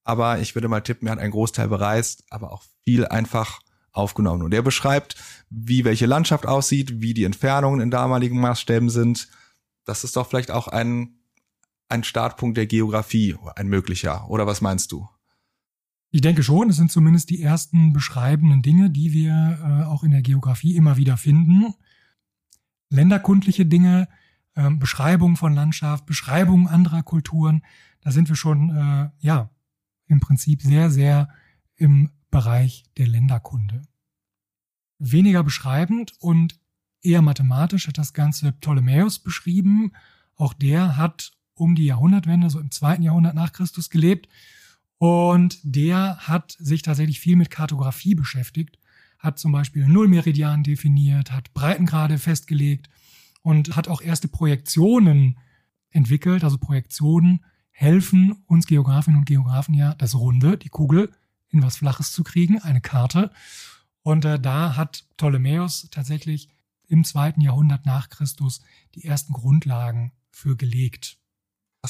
Aber 0.05 0.41
ich 0.41 0.55
würde 0.55 0.69
mal 0.69 0.81
tippen, 0.81 1.09
er 1.09 1.13
hat 1.13 1.21
einen 1.21 1.31
Großteil 1.31 1.69
bereist, 1.69 2.25
aber 2.29 2.53
auch 2.53 2.65
viel 2.85 3.07
einfach 3.07 3.61
aufgenommen. 3.93 4.43
Und 4.43 4.53
er 4.53 4.63
beschreibt, 4.63 5.17
wie 5.49 5.85
welche 5.85 6.07
Landschaft 6.07 6.47
aussieht, 6.47 7.01
wie 7.01 7.15
die 7.15 7.25
Entfernungen 7.25 7.81
in 7.81 7.91
damaligen 7.91 8.41
Maßstäben 8.41 8.91
sind. 8.91 9.29
Das 9.85 10.05
ist 10.05 10.17
doch 10.17 10.29
vielleicht 10.29 10.51
auch 10.51 10.69
ein, 10.69 11.19
ein 11.89 12.05
Startpunkt 12.05 12.57
der 12.57 12.67
Geografie, 12.67 13.37
ein 13.57 13.69
möglicher. 13.69 14.29
Oder 14.29 14.47
was 14.47 14.61
meinst 14.61 14.93
du? 14.93 15.09
Ich 16.11 16.21
denke 16.21 16.43
schon, 16.43 16.69
es 16.69 16.77
sind 16.77 16.93
zumindest 16.93 17.31
die 17.31 17.43
ersten 17.43 17.93
beschreibenden 17.93 18.62
Dinge, 18.62 18.91
die 18.91 19.12
wir 19.12 19.59
äh, 19.62 19.85
auch 19.85 20.05
in 20.05 20.11
der 20.11 20.23
Geografie 20.23 20.77
immer 20.77 20.99
wieder 20.99 21.17
finden. 21.17 21.75
Länderkundliche 22.91 23.65
Dinge, 23.65 24.09
äh, 24.55 24.71
Beschreibung 24.71 25.37
von 25.37 25.55
Landschaft, 25.55 26.05
Beschreibung 26.05 26.69
anderer 26.69 27.03
Kulturen, 27.03 27.62
da 28.03 28.11
sind 28.11 28.29
wir 28.29 28.37
schon, 28.37 28.71
äh, 28.71 29.11
ja, 29.21 29.51
im 30.07 30.21
Prinzip 30.21 30.61
sehr, 30.61 30.91
sehr 30.91 31.31
im 31.77 32.11
Bereich 32.31 32.85
der 32.99 33.09
Länderkunde. 33.09 33.83
Weniger 34.99 35.43
beschreibend 35.43 36.12
und 36.21 36.61
eher 37.03 37.23
mathematisch 37.23 37.89
hat 37.89 37.99
das 37.99 38.13
Ganze 38.13 38.53
Ptolemäus 38.53 39.19
beschrieben. 39.19 39.93
Auch 40.37 40.55
der 40.55 40.97
hat 40.97 41.33
um 41.55 41.75
die 41.75 41.87
Jahrhundertwende, 41.87 42.51
so 42.51 42.61
im 42.61 42.71
zweiten 42.71 43.03
Jahrhundert 43.03 43.35
nach 43.35 43.53
Christus 43.53 43.91
gelebt 43.91 44.29
und 45.03 45.59
der 45.65 46.17
hat 46.29 46.57
sich 46.61 46.83
tatsächlich 46.83 47.19
viel 47.19 47.35
mit 47.35 47.51
Kartografie 47.51 48.15
beschäftigt, 48.15 48.79
hat 49.19 49.37
zum 49.37 49.51
Beispiel 49.51 49.89
Nullmeridian 49.89 50.63
definiert, 50.63 51.33
hat 51.33 51.53
Breitengrade 51.55 52.19
festgelegt 52.19 52.89
und 53.43 53.75
hat 53.75 53.89
auch 53.89 54.01
erste 54.01 54.29
Projektionen 54.29 55.41
entwickelt. 55.91 56.45
Also 56.45 56.57
Projektionen 56.57 57.45
helfen 57.73 58.45
uns 58.47 58.69
Geografinnen 58.69 59.19
und 59.19 59.25
Geografen 59.25 59.75
ja, 59.75 59.95
das 59.95 60.15
Runde, 60.15 60.57
die 60.57 60.69
Kugel, 60.69 61.11
in 61.49 61.65
was 61.65 61.79
Flaches 61.79 62.13
zu 62.13 62.23
kriegen, 62.23 62.63
eine 62.63 62.81
Karte. 62.81 63.33
Und 64.05 64.25
äh, 64.25 64.39
da 64.39 64.77
hat 64.77 65.05
Ptolemäus 65.17 65.89
tatsächlich 65.91 66.49
im 66.93 67.05
zweiten 67.05 67.41
Jahrhundert 67.41 67.87
nach 67.87 68.11
Christus 68.11 68.61
die 68.95 69.05
ersten 69.05 69.33
Grundlagen 69.33 70.13
für 70.31 70.57
gelegt. 70.57 71.17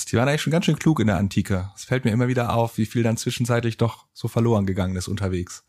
Die 0.08 0.16
waren 0.16 0.28
eigentlich 0.28 0.42
schon 0.42 0.52
ganz 0.52 0.64
schön 0.64 0.78
klug 0.78 1.00
in 1.00 1.08
der 1.08 1.18
Antike. 1.18 1.70
Es 1.74 1.84
fällt 1.84 2.04
mir 2.04 2.12
immer 2.12 2.28
wieder 2.28 2.54
auf, 2.54 2.78
wie 2.78 2.86
viel 2.86 3.02
dann 3.02 3.16
zwischenzeitlich 3.16 3.76
doch 3.76 4.06
so 4.14 4.28
verloren 4.28 4.64
gegangen 4.64 4.96
ist 4.96 5.08
unterwegs. 5.08 5.64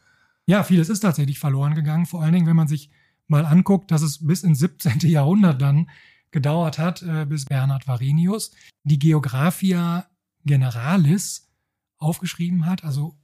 Ja, 0.46 0.64
vieles 0.64 0.88
ist 0.88 1.00
tatsächlich 1.00 1.40
verloren 1.40 1.74
gegangen. 1.74 2.06
Vor 2.06 2.22
allen 2.22 2.34
Dingen, 2.34 2.46
wenn 2.46 2.56
man 2.56 2.68
sich 2.68 2.90
mal 3.28 3.46
anguckt, 3.46 3.92
dass 3.92 4.02
es 4.02 4.26
bis 4.26 4.44
ins 4.44 4.60
17. 4.60 5.00
Jahrhundert 5.02 5.62
dann 5.62 5.90
gedauert 6.32 6.78
hat, 6.78 7.02
äh, 7.02 7.26
bis 7.26 7.46
Bernhard 7.46 7.88
Varenius 7.88 8.52
die 8.84 9.00
Geographia 9.00 10.08
Generalis 10.46 11.50
aufgeschrieben 11.98 12.66
hat, 12.66 12.84
also 12.84 13.18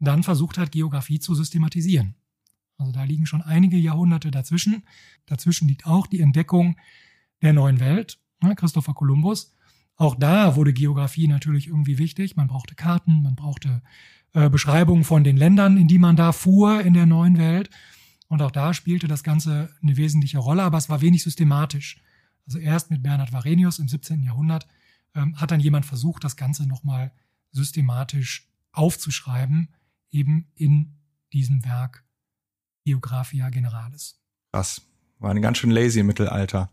dann 0.00 0.24
versucht 0.24 0.58
hat, 0.58 0.72
Geografie 0.72 1.20
zu 1.20 1.34
systematisieren. 1.34 2.16
Also 2.84 2.92
da 2.92 3.04
liegen 3.04 3.26
schon 3.26 3.42
einige 3.42 3.76
Jahrhunderte 3.76 4.30
dazwischen. 4.30 4.82
Dazwischen 5.26 5.68
liegt 5.68 5.86
auch 5.86 6.06
die 6.06 6.20
Entdeckung 6.20 6.76
der 7.42 7.52
neuen 7.52 7.80
Welt, 7.80 8.18
ne, 8.42 8.54
Christopher 8.54 8.94
Columbus, 8.94 9.54
auch 9.96 10.16
da 10.16 10.56
wurde 10.56 10.72
Geografie 10.72 11.28
natürlich 11.28 11.68
irgendwie 11.68 11.98
wichtig. 11.98 12.36
Man 12.36 12.48
brauchte 12.48 12.74
Karten, 12.74 13.22
man 13.22 13.36
brauchte 13.36 13.82
äh, 14.32 14.50
Beschreibungen 14.50 15.04
von 15.04 15.22
den 15.22 15.36
Ländern, 15.36 15.76
in 15.76 15.88
die 15.88 15.98
man 15.98 16.16
da 16.16 16.32
fuhr 16.32 16.80
in 16.80 16.94
der 16.94 17.06
neuen 17.06 17.38
Welt. 17.38 17.70
Und 18.28 18.42
auch 18.42 18.50
da 18.50 18.74
spielte 18.74 19.06
das 19.06 19.22
Ganze 19.22 19.70
eine 19.82 19.96
wesentliche 19.96 20.38
Rolle, 20.38 20.62
aber 20.62 20.78
es 20.78 20.88
war 20.88 21.00
wenig 21.00 21.22
systematisch. 21.22 22.02
Also 22.46 22.58
erst 22.58 22.90
mit 22.90 23.02
Bernhard 23.02 23.32
Varenius 23.32 23.78
im 23.78 23.88
17. 23.88 24.22
Jahrhundert 24.22 24.66
ähm, 25.14 25.40
hat 25.40 25.50
dann 25.52 25.60
jemand 25.60 25.86
versucht, 25.86 26.24
das 26.24 26.36
Ganze 26.36 26.66
nochmal 26.66 27.12
systematisch 27.52 28.48
aufzuschreiben, 28.72 29.68
eben 30.10 30.48
in 30.56 30.96
diesem 31.32 31.64
Werk 31.64 32.04
Geographia 32.84 33.48
Generalis. 33.50 34.16
Das 34.52 34.82
war 35.18 35.30
ein 35.30 35.42
ganz 35.42 35.58
schön 35.58 35.70
lazy 35.70 36.00
im 36.00 36.06
Mittelalter. 36.06 36.70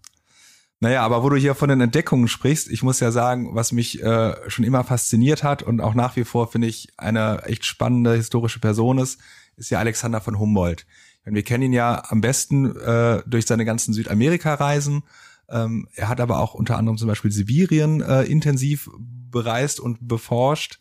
Naja, 0.80 1.04
aber 1.04 1.22
wo 1.22 1.30
du 1.30 1.36
hier 1.36 1.54
von 1.54 1.70
den 1.70 1.80
Entdeckungen 1.80 2.28
sprichst, 2.28 2.68
ich 2.68 2.82
muss 2.82 3.00
ja 3.00 3.12
sagen, 3.12 3.54
was 3.54 3.72
mich 3.72 4.02
äh, 4.02 4.34
schon 4.50 4.66
immer 4.66 4.84
fasziniert 4.84 5.44
hat 5.44 5.62
und 5.62 5.80
auch 5.80 5.94
nach 5.94 6.16
wie 6.16 6.24
vor 6.24 6.52
finde 6.52 6.68
ich 6.68 6.90
eine 6.98 7.44
echt 7.44 7.66
spannende 7.66 8.16
historische 8.16 8.60
Person 8.60 8.98
ist, 8.98 9.20
ist 9.58 9.70
ja 9.70 9.78
Alexander 9.78 10.22
von 10.22 10.40
Humboldt. 10.40 10.88
Wir 11.24 11.44
kennen 11.44 11.66
ihn 11.66 11.74
ja 11.74 12.04
am 12.10 12.20
besten 12.20 12.76
äh, 12.76 13.22
durch 13.28 13.46
seine 13.46 13.64
ganzen 13.64 13.94
Südamerika-Reisen. 13.94 15.04
Ähm, 15.50 15.88
er 15.94 16.10
hat 16.10 16.20
aber 16.20 16.40
auch 16.40 16.56
unter 16.56 16.78
anderem 16.78 16.98
zum 16.98 17.08
Beispiel 17.08 17.32
Sibirien 17.32 18.02
äh, 18.02 18.24
intensiv 18.24 18.90
bereist 18.98 19.80
und 19.80 20.08
beforscht. 20.08 20.80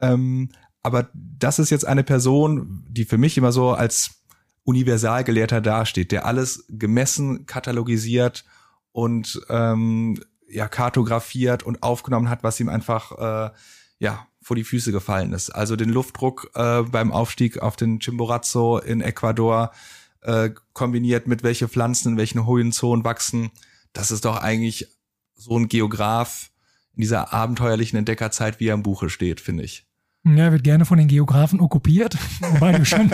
Ähm, 0.00 0.50
aber 0.84 1.10
das 1.14 1.58
ist 1.58 1.70
jetzt 1.70 1.84
eine 1.84 2.04
Person, 2.04 2.84
die 2.88 3.04
für 3.04 3.18
mich 3.18 3.36
immer 3.36 3.50
so 3.50 3.72
als 3.72 4.21
Universalgelehrter 4.64 5.60
dasteht, 5.60 6.12
der 6.12 6.26
alles 6.26 6.64
gemessen, 6.68 7.46
katalogisiert 7.46 8.44
und 8.92 9.40
ähm, 9.48 10.22
ja 10.48 10.68
kartografiert 10.68 11.62
und 11.62 11.82
aufgenommen 11.82 12.28
hat, 12.28 12.42
was 12.42 12.60
ihm 12.60 12.68
einfach 12.68 13.12
äh, 13.12 13.50
ja 13.98 14.26
vor 14.40 14.56
die 14.56 14.64
Füße 14.64 14.92
gefallen 14.92 15.32
ist. 15.32 15.50
Also 15.50 15.76
den 15.76 15.88
Luftdruck 15.88 16.50
äh, 16.54 16.82
beim 16.82 17.12
Aufstieg 17.12 17.58
auf 17.58 17.76
den 17.76 18.00
Chimborazo 18.00 18.78
in 18.78 19.00
Ecuador 19.00 19.72
äh, 20.20 20.50
kombiniert 20.72 21.26
mit 21.26 21.42
welche 21.42 21.68
Pflanzen 21.68 22.12
in 22.12 22.18
welchen 22.18 22.44
hohen 22.46 22.72
Zonen 22.72 23.04
wachsen. 23.04 23.50
Das 23.92 24.10
ist 24.10 24.24
doch 24.24 24.36
eigentlich 24.36 24.88
so 25.34 25.58
ein 25.58 25.68
Geograf 25.68 26.50
in 26.94 27.02
dieser 27.02 27.32
abenteuerlichen 27.32 27.98
Entdeckerzeit, 27.98 28.60
wie 28.60 28.68
er 28.68 28.74
im 28.74 28.82
Buche 28.82 29.10
steht, 29.10 29.40
finde 29.40 29.64
ich. 29.64 29.86
Ja, 30.24 30.52
wird 30.52 30.62
gerne 30.62 30.84
von 30.84 30.98
den 30.98 31.08
Geografen 31.08 31.60
okkupiert, 31.60 32.16
wobei 32.40 32.72
du 32.72 32.84
schon, 32.84 33.10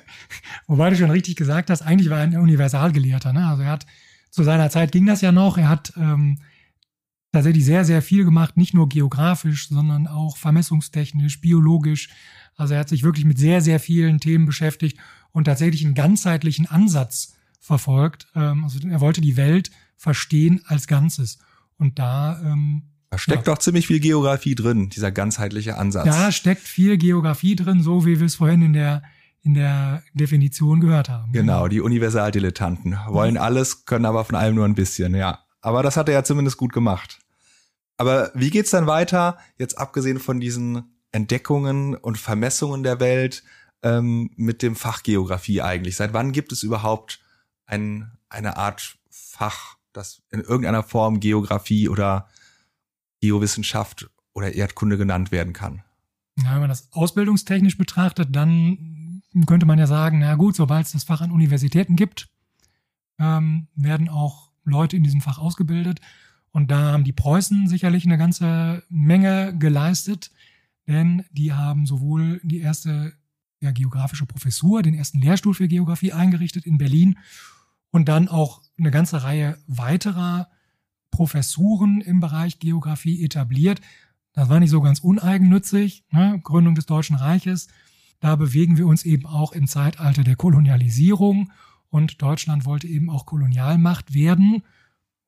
wobei 0.66 0.90
du 0.90 0.96
schon 0.96 1.10
richtig 1.10 1.36
gesagt 1.36 1.70
hast, 1.70 1.80
eigentlich 1.80 2.10
war 2.10 2.18
er 2.18 2.24
ein 2.24 2.36
Universalgelehrter. 2.36 3.32
Ne? 3.32 3.46
Also 3.46 3.62
er 3.62 3.70
hat 3.70 3.86
zu 4.30 4.42
seiner 4.42 4.68
Zeit 4.70 4.92
ging 4.92 5.06
das 5.06 5.22
ja 5.22 5.32
noch. 5.32 5.56
Er 5.56 5.68
hat 5.68 5.94
ähm, 5.96 6.38
tatsächlich 7.32 7.64
sehr, 7.64 7.84
sehr 7.84 8.02
viel 8.02 8.24
gemacht, 8.24 8.56
nicht 8.56 8.74
nur 8.74 8.88
geografisch, 8.88 9.68
sondern 9.68 10.06
auch 10.06 10.36
vermessungstechnisch, 10.36 11.40
biologisch. 11.40 12.10
Also 12.56 12.74
er 12.74 12.80
hat 12.80 12.88
sich 12.88 13.02
wirklich 13.02 13.24
mit 13.24 13.38
sehr, 13.38 13.62
sehr 13.62 13.80
vielen 13.80 14.20
Themen 14.20 14.44
beschäftigt 14.44 14.98
und 15.30 15.44
tatsächlich 15.44 15.84
einen 15.84 15.94
ganzheitlichen 15.94 16.66
Ansatz 16.66 17.34
verfolgt. 17.60 18.26
Ähm, 18.34 18.64
also 18.64 18.78
er 18.86 19.00
wollte 19.00 19.22
die 19.22 19.36
Welt 19.38 19.70
verstehen 19.96 20.60
als 20.66 20.86
Ganzes. 20.86 21.38
Und 21.76 21.98
da 21.98 22.40
ähm, 22.42 22.91
da 23.12 23.18
steckt 23.18 23.46
ja. 23.46 23.52
doch 23.52 23.58
ziemlich 23.58 23.86
viel 23.86 24.00
Geografie 24.00 24.54
drin, 24.54 24.88
dieser 24.88 25.12
ganzheitliche 25.12 25.76
Ansatz. 25.76 26.06
Da 26.06 26.32
steckt 26.32 26.62
viel 26.62 26.96
Geografie 26.96 27.54
drin, 27.56 27.82
so 27.82 28.06
wie 28.06 28.18
wir 28.18 28.24
es 28.24 28.36
vorhin 28.36 28.62
in 28.62 28.72
der 28.72 29.02
in 29.42 29.52
der 29.52 30.02
Definition 30.14 30.80
gehört 30.80 31.10
haben. 31.10 31.32
Genau, 31.32 31.68
die 31.68 31.82
Universaldilettanten 31.82 32.96
wollen 33.08 33.36
alles, 33.36 33.84
können 33.84 34.06
aber 34.06 34.24
von 34.24 34.36
allem 34.36 34.54
nur 34.54 34.64
ein 34.64 34.74
bisschen, 34.74 35.14
ja. 35.14 35.40
Aber 35.60 35.82
das 35.82 35.98
hat 35.98 36.08
er 36.08 36.14
ja 36.14 36.24
zumindest 36.24 36.56
gut 36.56 36.72
gemacht. 36.72 37.18
Aber 37.98 38.30
wie 38.34 38.48
geht's 38.48 38.70
dann 38.70 38.86
weiter, 38.86 39.36
jetzt 39.58 39.76
abgesehen 39.76 40.18
von 40.18 40.40
diesen 40.40 40.96
Entdeckungen 41.10 41.94
und 41.94 42.16
Vermessungen 42.16 42.82
der 42.82 42.98
Welt, 42.98 43.42
ähm, 43.82 44.30
mit 44.36 44.62
dem 44.62 44.74
Fach 44.74 45.02
Geografie 45.02 45.60
eigentlich? 45.60 45.96
Seit 45.96 46.14
wann 46.14 46.32
gibt 46.32 46.52
es 46.52 46.62
überhaupt 46.62 47.20
ein, 47.66 48.12
eine 48.30 48.56
Art 48.56 48.96
Fach, 49.10 49.76
das 49.92 50.22
in 50.30 50.40
irgendeiner 50.40 50.82
Form 50.82 51.20
Geografie 51.20 51.90
oder 51.90 52.28
Geowissenschaft 53.22 54.10
oder 54.34 54.52
Erdkunde 54.52 54.98
genannt 54.98 55.32
werden 55.32 55.52
kann? 55.52 55.82
Ja, 56.38 56.52
wenn 56.52 56.60
man 56.60 56.68
das 56.68 56.92
ausbildungstechnisch 56.92 57.78
betrachtet, 57.78 58.34
dann 58.34 59.22
könnte 59.46 59.64
man 59.64 59.78
ja 59.78 59.86
sagen, 59.86 60.18
na 60.18 60.34
gut, 60.34 60.56
sobald 60.56 60.86
es 60.86 60.92
das 60.92 61.04
Fach 61.04 61.20
an 61.20 61.30
Universitäten 61.30 61.96
gibt, 61.96 62.28
ähm, 63.18 63.68
werden 63.74 64.08
auch 64.08 64.50
Leute 64.64 64.96
in 64.96 65.04
diesem 65.04 65.20
Fach 65.20 65.38
ausgebildet. 65.38 66.00
Und 66.50 66.70
da 66.70 66.92
haben 66.92 67.04
die 67.04 67.12
Preußen 67.12 67.68
sicherlich 67.68 68.04
eine 68.04 68.18
ganze 68.18 68.82
Menge 68.90 69.56
geleistet, 69.56 70.30
denn 70.86 71.24
die 71.30 71.52
haben 71.52 71.86
sowohl 71.86 72.40
die 72.42 72.58
erste 72.58 73.14
ja, 73.60 73.70
geografische 73.70 74.26
Professur, 74.26 74.82
den 74.82 74.94
ersten 74.94 75.20
Lehrstuhl 75.20 75.54
für 75.54 75.68
Geografie 75.68 76.12
eingerichtet 76.12 76.66
in 76.66 76.76
Berlin 76.76 77.18
und 77.90 78.08
dann 78.08 78.28
auch 78.28 78.62
eine 78.78 78.90
ganze 78.90 79.22
Reihe 79.22 79.58
weiterer 79.66 80.50
Professuren 81.12 82.00
im 82.00 82.18
Bereich 82.18 82.58
Geografie 82.58 83.24
etabliert. 83.24 83.80
Das 84.32 84.48
war 84.48 84.58
nicht 84.58 84.70
so 84.70 84.80
ganz 84.80 84.98
uneigennützig, 84.98 86.04
ne? 86.10 86.40
Gründung 86.42 86.74
des 86.74 86.86
Deutschen 86.86 87.14
Reiches, 87.14 87.68
da 88.22 88.36
bewegen 88.36 88.76
wir 88.78 88.86
uns 88.86 89.04
eben 89.04 89.26
auch 89.26 89.52
im 89.52 89.66
Zeitalter 89.66 90.22
der 90.22 90.36
Kolonialisierung 90.36 91.52
und 91.90 92.22
Deutschland 92.22 92.64
wollte 92.64 92.86
eben 92.86 93.10
auch 93.10 93.26
Kolonialmacht 93.26 94.14
werden. 94.14 94.62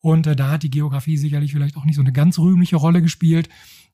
Und 0.01 0.27
äh, 0.27 0.37
da 0.37 0.53
hat 0.53 0.63
die 0.63 0.71
Geografie 0.71 1.17
sicherlich 1.17 1.53
vielleicht 1.53 1.77
auch 1.77 1.85
nicht 1.85 1.97
so 1.97 2.03
eine 2.03 2.13
ganz 2.13 2.39
rühmliche 2.39 2.77
Rolle 2.77 3.03
gespielt, 3.03 3.49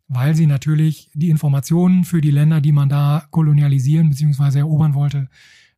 weil 0.06 0.34
sie 0.34 0.46
natürlich 0.46 1.10
die 1.14 1.30
Informationen 1.30 2.04
für 2.04 2.20
die 2.20 2.30
Länder, 2.30 2.60
die 2.60 2.72
man 2.72 2.90
da 2.90 3.26
kolonialisieren 3.30 4.10
bzw. 4.10 4.58
erobern 4.58 4.92
wollte, 4.92 5.28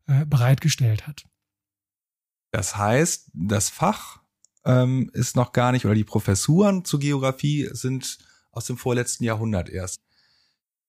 äh, 0.07 0.27
bereitgestellt 0.27 1.07
hat. 1.07 1.25
Das 2.51 2.77
heißt, 2.77 3.31
das 3.35 3.71
Fach 3.71 4.22
ähm, 4.65 5.11
ist 5.13 5.37
noch 5.37 5.53
gar 5.53 5.73
nicht, 5.73 5.85
oder 5.85 5.95
die 5.95 6.05
Professuren 6.05 6.85
zur 6.85 7.01
Geografie 7.01 7.69
sind 7.73 8.19
aus 8.51 8.67
dem 8.67 8.77
vorletzten 8.77 9.25
Jahrhundert 9.25 9.69
erst. 9.69 10.03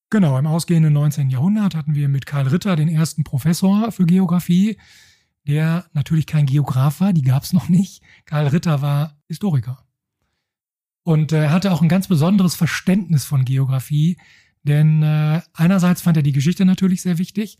Genau, 0.10 0.38
im 0.38 0.46
ausgehenden 0.46 0.94
19. 0.94 1.30
Jahrhundert 1.30 1.74
hatten 1.74 1.96
wir 1.96 2.08
mit 2.08 2.26
Karl 2.26 2.48
Ritter 2.48 2.76
den 2.76 2.88
ersten 2.88 3.24
Professor 3.24 3.92
für 3.92 4.06
Geografie, 4.06 4.78
der 5.48 5.86
natürlich 5.94 6.28
kein 6.28 6.46
Geograf 6.46 7.00
war, 7.00 7.14
die 7.14 7.24
gab 7.24 7.44
es 7.44 7.54
noch 7.54 7.68
nicht. 7.68 8.04
Karl 8.26 8.48
Ritter 8.48 8.82
war 8.82 9.18
Historiker. 9.28 9.84
Und 11.04 11.32
er 11.32 11.52
hatte 11.52 11.72
auch 11.72 11.82
ein 11.82 11.90
ganz 11.90 12.08
besonderes 12.08 12.56
Verständnis 12.56 13.26
von 13.26 13.44
Geografie, 13.44 14.18
denn 14.64 15.04
äh, 15.04 15.42
einerseits 15.54 16.02
fand 16.02 16.16
er 16.16 16.24
die 16.24 16.32
Geschichte 16.32 16.64
natürlich 16.64 17.02
sehr 17.02 17.18
wichtig, 17.18 17.58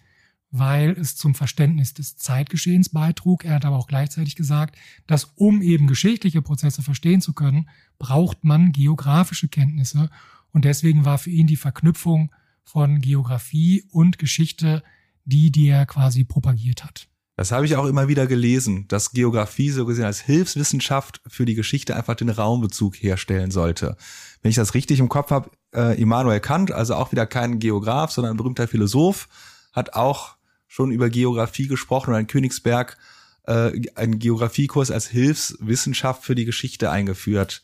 weil 0.56 0.92
es 0.92 1.16
zum 1.16 1.34
Verständnis 1.34 1.96
des 1.96 2.16
Zeitgeschehens 2.16 2.90
beitrug. 2.90 3.44
Er 3.44 3.56
hat 3.56 3.66
aber 3.66 3.76
auch 3.76 3.88
gleichzeitig 3.88 4.36
gesagt, 4.36 4.78
dass 5.08 5.34
um 5.36 5.62
eben 5.64 5.88
geschichtliche 5.88 6.44
Prozesse 6.44 6.84
verstehen 6.84 7.22
zu 7.22 7.34
können, 7.34 7.68
braucht 7.98 8.44
man 8.44 8.72
geografische 8.72 9.48
Kenntnisse. 9.48 10.12
Und 10.52 10.64
deswegen 10.64 11.06
war 11.06 11.18
für 11.18 11.32
ihn 11.32 11.48
die 11.48 11.58
Verknüpfung 11.58 12.32
von 12.64 13.02
Geografie 13.02 13.84
und 13.92 14.20
Geschichte 14.20 14.84
die, 15.26 15.52
die 15.52 15.70
er 15.70 15.86
quasi 15.86 16.24
propagiert 16.24 16.84
hat. 16.84 17.08
Das 17.36 17.52
habe 17.52 17.66
ich 17.66 17.76
auch 17.76 17.86
immer 17.86 18.08
wieder 18.08 18.28
gelesen, 18.28 18.88
dass 18.88 19.12
Geografie 19.12 19.72
so 19.72 19.86
gesehen 19.86 20.06
als 20.06 20.20
Hilfswissenschaft 20.20 21.20
für 21.26 21.46
die 21.46 21.56
Geschichte 21.56 21.96
einfach 21.96 22.16
den 22.16 22.30
Raumbezug 22.30 22.96
herstellen 22.96 23.50
sollte. 23.50 23.98
Wenn 24.42 24.50
ich 24.50 24.56
das 24.56 24.76
richtig 24.76 25.00
im 25.00 25.10
Kopf 25.10 25.32
habe, 25.32 25.50
äh, 25.74 26.00
Immanuel 26.00 26.40
Kant, 26.42 26.72
also 26.72 26.94
auch 26.94 27.12
wieder 27.12 27.26
kein 27.26 27.58
Geograf, 27.58 28.12
sondern 28.12 28.36
ein 28.36 28.38
berühmter 28.38 28.68
Philosoph, 28.68 29.30
hat 29.72 29.94
auch 29.94 30.36
schon 30.74 30.90
über 30.90 31.12
Geografie 31.12 31.68
gesprochen 31.68 32.16
und 32.16 32.20
in 32.20 32.26
Königsberg 32.26 32.98
äh, 33.44 33.80
einen 33.94 34.18
Geografiekurs 34.18 34.90
als 34.90 35.06
Hilfswissenschaft 35.06 36.24
für 36.24 36.34
die 36.34 36.46
Geschichte 36.46 36.90
eingeführt. 36.90 37.62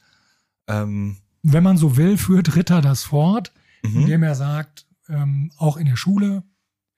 Ähm, 0.67 1.17
Wenn 1.41 1.63
man 1.63 1.75
so 1.75 1.97
will, 1.97 2.19
führt 2.19 2.55
Ritter 2.55 2.81
das 2.81 3.01
fort, 3.01 3.51
mhm. 3.81 4.01
indem 4.01 4.21
er 4.21 4.35
sagt, 4.35 4.85
ähm, 5.07 5.51
auch 5.57 5.75
in 5.75 5.87
der 5.87 5.95
Schule 5.95 6.43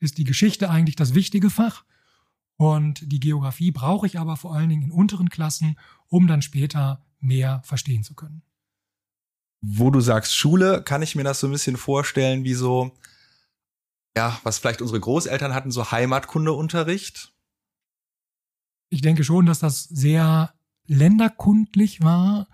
ist 0.02 0.18
die 0.18 0.26
Geschichte 0.26 0.70
eigentlich 0.70 0.98
das 0.98 1.16
wichtige 1.16 1.50
Fach 1.50 1.86
und 2.58 3.10
die 3.10 3.22
Geografie 3.22 3.72
brauche 3.72 4.06
ich 4.06 4.20
aber 4.20 4.36
vor 4.36 4.54
allen 4.54 4.68
Dingen 4.68 4.84
in 4.84 4.92
unteren 4.92 5.30
Klassen, 5.30 5.78
um 6.10 6.28
dann 6.28 6.42
später 6.42 7.06
mehr 7.22 7.62
verstehen 7.64 8.04
zu 8.04 8.16
können. 8.16 8.42
Wo 9.62 9.90
du 9.92 10.02
sagst 10.02 10.36
Schule, 10.36 10.84
kann 10.84 11.04
ich 11.04 11.16
mir 11.16 11.24
das 11.24 11.40
so 11.40 11.48
ein 11.48 11.54
bisschen 11.54 11.78
vorstellen, 11.78 12.44
wie 12.44 12.54
so, 12.54 12.92
ja, 14.16 14.40
was 14.44 14.60
vielleicht 14.60 14.82
unsere 14.82 15.00
Großeltern 15.00 15.54
hatten, 15.54 15.72
so 15.72 15.92
Heimatkundeunterricht? 15.92 17.34
Ich 18.90 19.02
denke 19.02 19.24
schon, 19.24 19.46
dass 19.46 19.60
das 19.60 19.84
sehr 19.84 20.54
länderkundlich 20.86 22.02
war, 22.02 22.48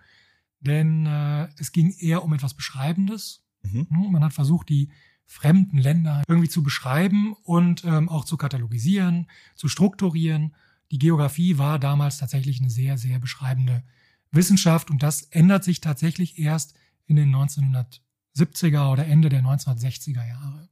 denn 0.60 1.06
äh, 1.06 1.48
es 1.58 1.72
ging 1.72 1.92
eher 1.98 2.24
um 2.24 2.34
etwas 2.34 2.54
Beschreibendes. 2.54 3.44
Mhm. 3.64 3.88
Man 4.12 4.24
hat 4.24 4.34
versucht, 4.34 4.70
die 4.70 4.92
fremden 5.26 5.78
Länder 5.78 6.24
irgendwie 6.28 6.50
zu 6.50 6.64
beschreiben 6.64 7.34
und 7.44 7.84
ähm, 7.84 8.08
auch 8.08 8.24
zu 8.24 8.38
katalogisieren, 8.38 9.30
zu 9.56 9.68
strukturieren. 9.68 10.56
Die 10.92 11.00
Geografie 11.00 11.58
war 11.58 11.80
damals 11.80 12.18
tatsächlich 12.18 12.60
eine 12.60 12.70
sehr, 12.70 12.98
sehr 12.98 13.20
beschreibende 13.20 13.84
Wissenschaft 14.32 14.90
und 14.90 15.04
das 15.04 15.24
ändert 15.24 15.64
sich 15.64 15.82
tatsächlich 15.82 16.40
erst 16.40 16.76
in 17.08 17.16
den 17.16 17.36
1970er 17.36 18.92
oder 18.92 19.06
Ende 19.06 19.30
der 19.30 19.42
1960er 19.42 20.26
Jahre. 20.28 20.70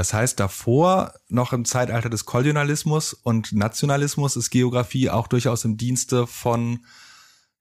Das 0.00 0.14
heißt, 0.14 0.40
davor, 0.40 1.12
noch 1.28 1.52
im 1.52 1.66
Zeitalter 1.66 2.08
des 2.08 2.24
Kolonialismus 2.24 3.12
und 3.12 3.52
Nationalismus, 3.52 4.34
ist 4.34 4.48
Geografie 4.48 5.10
auch 5.10 5.28
durchaus 5.28 5.66
im 5.66 5.76
Dienste 5.76 6.26
von, 6.26 6.86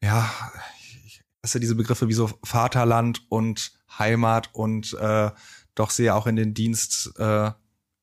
ja, 0.01 0.31
was 1.41 1.53
ja 1.53 1.60
diese 1.60 1.75
Begriffe 1.75 2.08
wie 2.08 2.13
so 2.13 2.29
Vaterland 2.46 3.25
und 3.27 3.74
Heimat 3.89 4.51
und 4.53 4.93
äh, 4.93 5.31
doch 5.75 5.89
sehr 5.89 6.15
auch 6.15 6.27
in 6.27 6.38
den 6.38 6.53
Dienst 6.53 7.12
äh, 7.19 7.51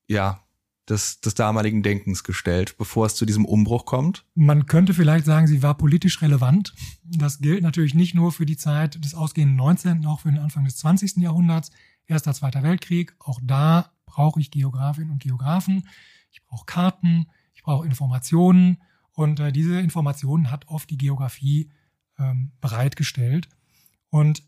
ja 0.07 0.43
des, 0.87 1.19
des 1.19 1.33
damaligen 1.33 1.81
Denkens 1.81 2.23
gestellt, 2.23 2.77
bevor 2.77 3.07
es 3.07 3.15
zu 3.15 3.25
diesem 3.25 3.43
Umbruch 3.43 3.85
kommt? 3.85 4.23
Man 4.35 4.67
könnte 4.67 4.93
vielleicht 4.93 5.25
sagen, 5.25 5.47
sie 5.47 5.63
war 5.63 5.75
politisch 5.79 6.21
relevant. 6.21 6.75
Das 7.03 7.39
gilt 7.39 7.63
natürlich 7.63 7.95
nicht 7.95 8.13
nur 8.13 8.31
für 8.31 8.45
die 8.45 8.57
Zeit 8.57 9.03
des 9.03 9.15
ausgehenden 9.15 9.55
19., 9.55 10.05
auch 10.05 10.19
für 10.19 10.29
den 10.29 10.37
Anfang 10.37 10.63
des 10.63 10.77
20. 10.77 11.17
Jahrhunderts. 11.23 11.71
Erster, 12.05 12.35
Zweiter 12.35 12.61
Weltkrieg. 12.61 13.15
Auch 13.17 13.39
da 13.41 13.96
brauche 14.07 14.39
ich 14.39 14.49
Geografinnen 14.49 15.11
und 15.11 15.21
Geografen. 15.21 15.87
Ich 16.31 16.43
brauche 16.43 16.65
Karten, 16.65 17.27
ich 17.53 17.61
brauche 17.61 17.85
Informationen. 17.85 18.81
Und 19.11 19.39
äh, 19.39 19.51
diese 19.51 19.79
Informationen 19.79 20.51
hat 20.51 20.67
oft 20.67 20.89
die 20.89 20.97
Geografie 20.97 21.69
ähm, 22.17 22.51
bereitgestellt. 22.59 23.47
Und 24.09 24.43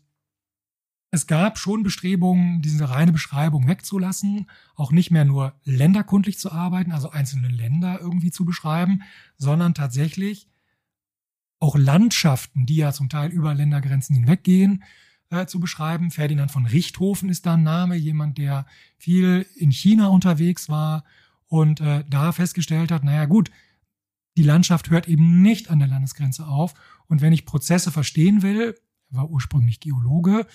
es 1.12 1.26
gab 1.26 1.58
schon 1.58 1.82
Bestrebungen, 1.82 2.62
diese 2.62 2.88
reine 2.88 3.12
Beschreibung 3.12 3.66
wegzulassen, 3.66 4.48
auch 4.76 4.92
nicht 4.92 5.10
mehr 5.10 5.24
nur 5.24 5.54
länderkundlich 5.64 6.38
zu 6.38 6.52
arbeiten, 6.52 6.92
also 6.92 7.10
einzelne 7.10 7.48
Länder 7.48 7.98
irgendwie 8.00 8.30
zu 8.30 8.44
beschreiben, 8.44 9.02
sondern 9.36 9.74
tatsächlich 9.74 10.48
auch 11.58 11.76
Landschaften, 11.76 12.64
die 12.64 12.76
ja 12.76 12.92
zum 12.92 13.08
Teil 13.08 13.30
über 13.30 13.54
Ländergrenzen 13.54 14.14
hinweggehen, 14.14 14.84
äh, 15.30 15.46
zu 15.46 15.60
beschreiben. 15.60 16.10
Ferdinand 16.10 16.50
von 16.50 16.66
Richthofen 16.66 17.28
ist 17.28 17.46
da 17.46 17.54
ein 17.54 17.62
Name, 17.62 17.96
jemand, 17.96 18.38
der 18.38 18.66
viel 18.98 19.46
in 19.56 19.70
China 19.70 20.08
unterwegs 20.08 20.68
war 20.68 21.04
und 21.46 21.80
äh, 21.80 22.04
da 22.08 22.32
festgestellt 22.32 22.92
hat, 22.92 23.04
naja 23.04 23.24
gut, 23.24 23.50
die 24.36 24.42
Landschaft 24.42 24.90
hört 24.90 25.08
eben 25.08 25.42
nicht 25.42 25.70
an 25.70 25.80
der 25.80 25.88
Landesgrenze 25.88 26.46
auf. 26.46 26.74
Und 27.08 27.20
wenn 27.20 27.32
ich 27.32 27.46
Prozesse 27.46 27.90
verstehen 27.90 28.42
will, 28.42 28.76
er 29.10 29.16
war 29.16 29.30
ursprünglich 29.30 29.80
Geologe, 29.80 30.46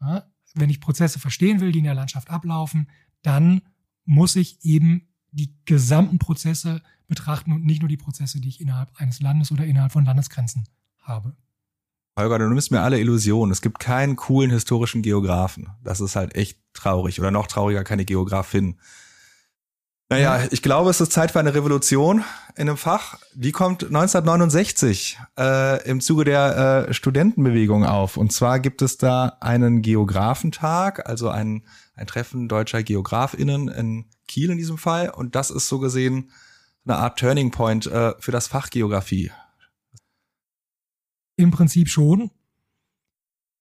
ja, 0.00 0.24
wenn 0.54 0.70
ich 0.70 0.80
Prozesse 0.80 1.18
verstehen 1.18 1.60
will, 1.60 1.72
die 1.72 1.78
in 1.78 1.84
der 1.84 1.94
Landschaft 1.94 2.28
ablaufen, 2.28 2.88
dann 3.22 3.62
muss 4.04 4.36
ich 4.36 4.64
eben 4.64 5.08
die 5.30 5.54
gesamten 5.64 6.18
Prozesse 6.18 6.82
betrachten 7.06 7.52
und 7.52 7.64
nicht 7.64 7.80
nur 7.80 7.88
die 7.88 7.96
Prozesse, 7.96 8.40
die 8.40 8.48
ich 8.48 8.60
innerhalb 8.60 8.94
eines 9.00 9.20
Landes 9.20 9.52
oder 9.52 9.64
innerhalb 9.64 9.92
von 9.92 10.04
Landesgrenzen 10.04 10.68
habe. 11.00 11.36
Holger, 12.18 12.38
du 12.38 12.48
nimmst 12.48 12.70
mir 12.70 12.82
alle 12.82 13.00
Illusionen. 13.00 13.52
Es 13.52 13.62
gibt 13.62 13.78
keinen 13.78 14.16
coolen 14.16 14.50
historischen 14.50 15.02
Geografen. 15.02 15.70
Das 15.82 16.00
ist 16.00 16.14
halt 16.14 16.34
echt 16.34 16.58
traurig. 16.74 17.20
Oder 17.20 17.30
noch 17.30 17.46
trauriger, 17.46 17.84
keine 17.84 18.04
Geografin. 18.04 18.78
Naja, 20.10 20.46
ich 20.50 20.60
glaube, 20.60 20.90
es 20.90 21.00
ist 21.00 21.10
Zeit 21.10 21.30
für 21.30 21.40
eine 21.40 21.54
Revolution 21.54 22.22
in 22.54 22.68
einem 22.68 22.76
Fach. 22.76 23.16
Die 23.32 23.50
kommt 23.50 23.84
1969 23.84 25.18
äh, 25.38 25.82
im 25.88 26.02
Zuge 26.02 26.24
der 26.24 26.86
äh, 26.88 26.92
Studentenbewegung 26.92 27.86
auf. 27.86 28.18
Und 28.18 28.30
zwar 28.30 28.60
gibt 28.60 28.82
es 28.82 28.98
da 28.98 29.38
einen 29.40 29.80
Geografentag, 29.80 31.08
also 31.08 31.30
ein, 31.30 31.64
ein 31.94 32.06
Treffen 32.06 32.46
deutscher 32.46 32.82
GeografInnen 32.82 33.68
in 33.68 34.04
Kiel 34.28 34.50
in 34.50 34.58
diesem 34.58 34.76
Fall. 34.76 35.08
Und 35.08 35.34
das 35.34 35.50
ist 35.50 35.68
so 35.68 35.78
gesehen 35.78 36.30
eine 36.84 36.98
Art 36.98 37.18
Turning 37.18 37.50
Point 37.50 37.86
äh, 37.86 38.12
für 38.18 38.32
das 38.32 38.48
Fach 38.48 38.68
Geografie. 38.68 39.30
Im 41.36 41.50
Prinzip 41.50 41.88
schon. 41.88 42.30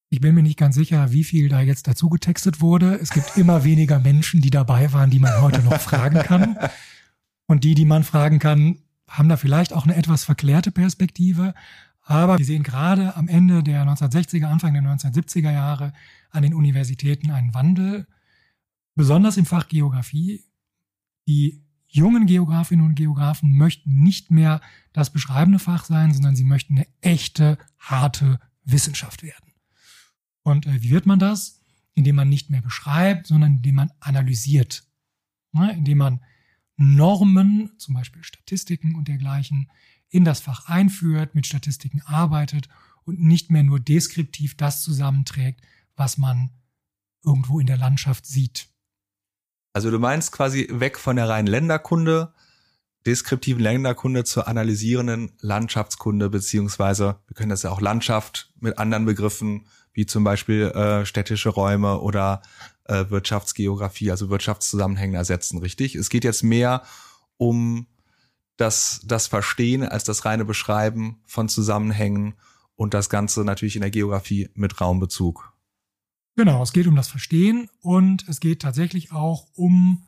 Ich 0.09 0.19
bin 0.19 0.35
mir 0.35 0.43
nicht 0.43 0.59
ganz 0.59 0.75
sicher, 0.75 1.13
wie 1.13 1.23
viel 1.23 1.47
da 1.47 1.61
jetzt 1.61 1.87
dazu 1.87 2.09
getextet 2.09 2.59
wurde. 2.59 2.95
Es 2.95 3.11
gibt 3.11 3.37
immer 3.37 3.63
weniger 3.63 3.99
Menschen, 3.99 4.41
die 4.41 4.49
dabei 4.49 4.91
waren, 4.91 5.09
die 5.09 5.19
man 5.19 5.41
heute 5.41 5.61
noch 5.61 5.79
fragen 5.79 6.19
kann. 6.19 6.57
Und 7.47 7.63
die, 7.63 7.75
die 7.75 7.85
man 7.85 8.03
fragen 8.03 8.39
kann, 8.39 8.79
haben 9.07 9.29
da 9.29 9.37
vielleicht 9.37 9.73
auch 9.73 9.85
eine 9.85 9.95
etwas 9.95 10.23
verklärte 10.23 10.71
Perspektive. 10.71 11.53
Aber 12.03 12.37
wir 12.37 12.45
sehen 12.45 12.63
gerade 12.63 13.15
am 13.15 13.27
Ende 13.27 13.63
der 13.63 13.85
1960er, 13.85 14.45
Anfang 14.45 14.73
der 14.73 14.83
1970er 14.83 15.51
Jahre 15.51 15.93
an 16.29 16.43
den 16.43 16.53
Universitäten 16.53 17.31
einen 17.31 17.53
Wandel, 17.53 18.07
besonders 18.95 19.37
im 19.37 19.45
Fach 19.45 19.67
Geografie. 19.67 20.43
Die 21.27 21.63
jungen 21.91 22.25
Geografinnen 22.25 22.85
und 22.85 22.95
Geografen 22.95 23.55
möchten 23.55 24.01
nicht 24.01 24.31
mehr 24.31 24.61
das 24.93 25.11
beschreibende 25.11 25.59
Fach 25.59 25.85
sein, 25.85 26.13
sondern 26.13 26.35
sie 26.35 26.43
möchten 26.43 26.77
eine 26.77 26.87
echte, 27.01 27.57
harte 27.77 28.39
Wissenschaft 28.63 29.23
werden. 29.23 29.53
Und 30.43 30.65
äh, 30.65 30.81
wie 30.81 30.91
wird 30.91 31.05
man 31.05 31.19
das? 31.19 31.61
Indem 31.93 32.15
man 32.15 32.29
nicht 32.29 32.49
mehr 32.49 32.61
beschreibt, 32.61 33.27
sondern 33.27 33.57
indem 33.57 33.75
man 33.75 33.91
analysiert. 33.99 34.83
Ne? 35.51 35.73
Indem 35.73 35.97
man 35.99 36.21
Normen, 36.77 37.71
zum 37.77 37.93
Beispiel 37.93 38.23
Statistiken 38.23 38.95
und 38.95 39.07
dergleichen, 39.07 39.69
in 40.09 40.25
das 40.25 40.39
Fach 40.39 40.67
einführt, 40.67 41.35
mit 41.35 41.45
Statistiken 41.45 42.01
arbeitet 42.01 42.69
und 43.03 43.19
nicht 43.19 43.51
mehr 43.51 43.63
nur 43.63 43.79
deskriptiv 43.79 44.55
das 44.55 44.81
zusammenträgt, 44.81 45.61
was 45.95 46.17
man 46.17 46.49
irgendwo 47.23 47.59
in 47.59 47.67
der 47.67 47.77
Landschaft 47.77 48.25
sieht. 48.25 48.70
Also 49.73 49.89
du 49.89 49.99
meinst 49.99 50.31
quasi 50.31 50.67
weg 50.71 50.97
von 50.99 51.15
der 51.15 51.29
reinen 51.29 51.47
Länderkunde, 51.47 52.33
deskriptiven 53.05 53.61
Länderkunde 53.61 54.23
zur 54.23 54.47
analysierenden 54.47 55.31
Landschaftskunde, 55.39 56.29
beziehungsweise 56.29 57.19
wir 57.27 57.35
können 57.35 57.49
das 57.49 57.63
ja 57.63 57.71
auch 57.71 57.81
Landschaft 57.81 58.51
mit 58.59 58.77
anderen 58.77 59.05
Begriffen 59.05 59.67
wie 59.93 60.05
zum 60.05 60.23
Beispiel 60.23 60.67
äh, 60.67 61.05
städtische 61.05 61.49
Räume 61.49 61.99
oder 61.99 62.41
äh, 62.85 63.05
Wirtschaftsgeografie, 63.09 64.11
also 64.11 64.29
Wirtschaftszusammenhänge 64.29 65.17
ersetzen, 65.17 65.59
richtig? 65.59 65.95
Es 65.95 66.09
geht 66.09 66.23
jetzt 66.23 66.43
mehr 66.43 66.83
um 67.37 67.87
das, 68.57 69.01
das 69.05 69.27
Verstehen 69.27 69.83
als 69.83 70.03
das 70.03 70.23
reine 70.25 70.45
Beschreiben 70.45 71.21
von 71.25 71.49
Zusammenhängen 71.49 72.35
und 72.75 72.93
das 72.93 73.09
Ganze 73.09 73.43
natürlich 73.43 73.75
in 73.75 73.81
der 73.81 73.91
Geografie 73.91 74.49
mit 74.53 74.79
Raumbezug. 74.79 75.50
Genau, 76.43 76.63
es 76.63 76.73
geht 76.73 76.87
um 76.87 76.95
das 76.95 77.07
Verstehen 77.07 77.69
und 77.81 78.27
es 78.27 78.39
geht 78.39 78.63
tatsächlich 78.63 79.11
auch 79.11 79.45
um 79.53 80.07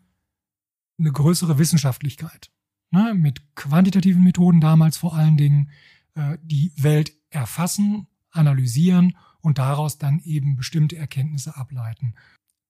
eine 0.97 1.11
größere 1.11 1.59
Wissenschaftlichkeit. 1.59 2.49
Ne? 2.89 3.13
Mit 3.13 3.53
quantitativen 3.53 4.23
Methoden 4.23 4.59
damals 4.59 4.97
vor 4.97 5.13
allen 5.15 5.37
Dingen 5.37 5.69
äh, 6.15 6.39
die 6.41 6.73
Welt 6.75 7.13
erfassen, 7.29 8.07
analysieren 8.31 9.15
und 9.41 9.59
daraus 9.59 9.99
dann 9.99 10.21
eben 10.23 10.55
bestimmte 10.55 10.97
Erkenntnisse 10.97 11.55
ableiten. 11.55 12.15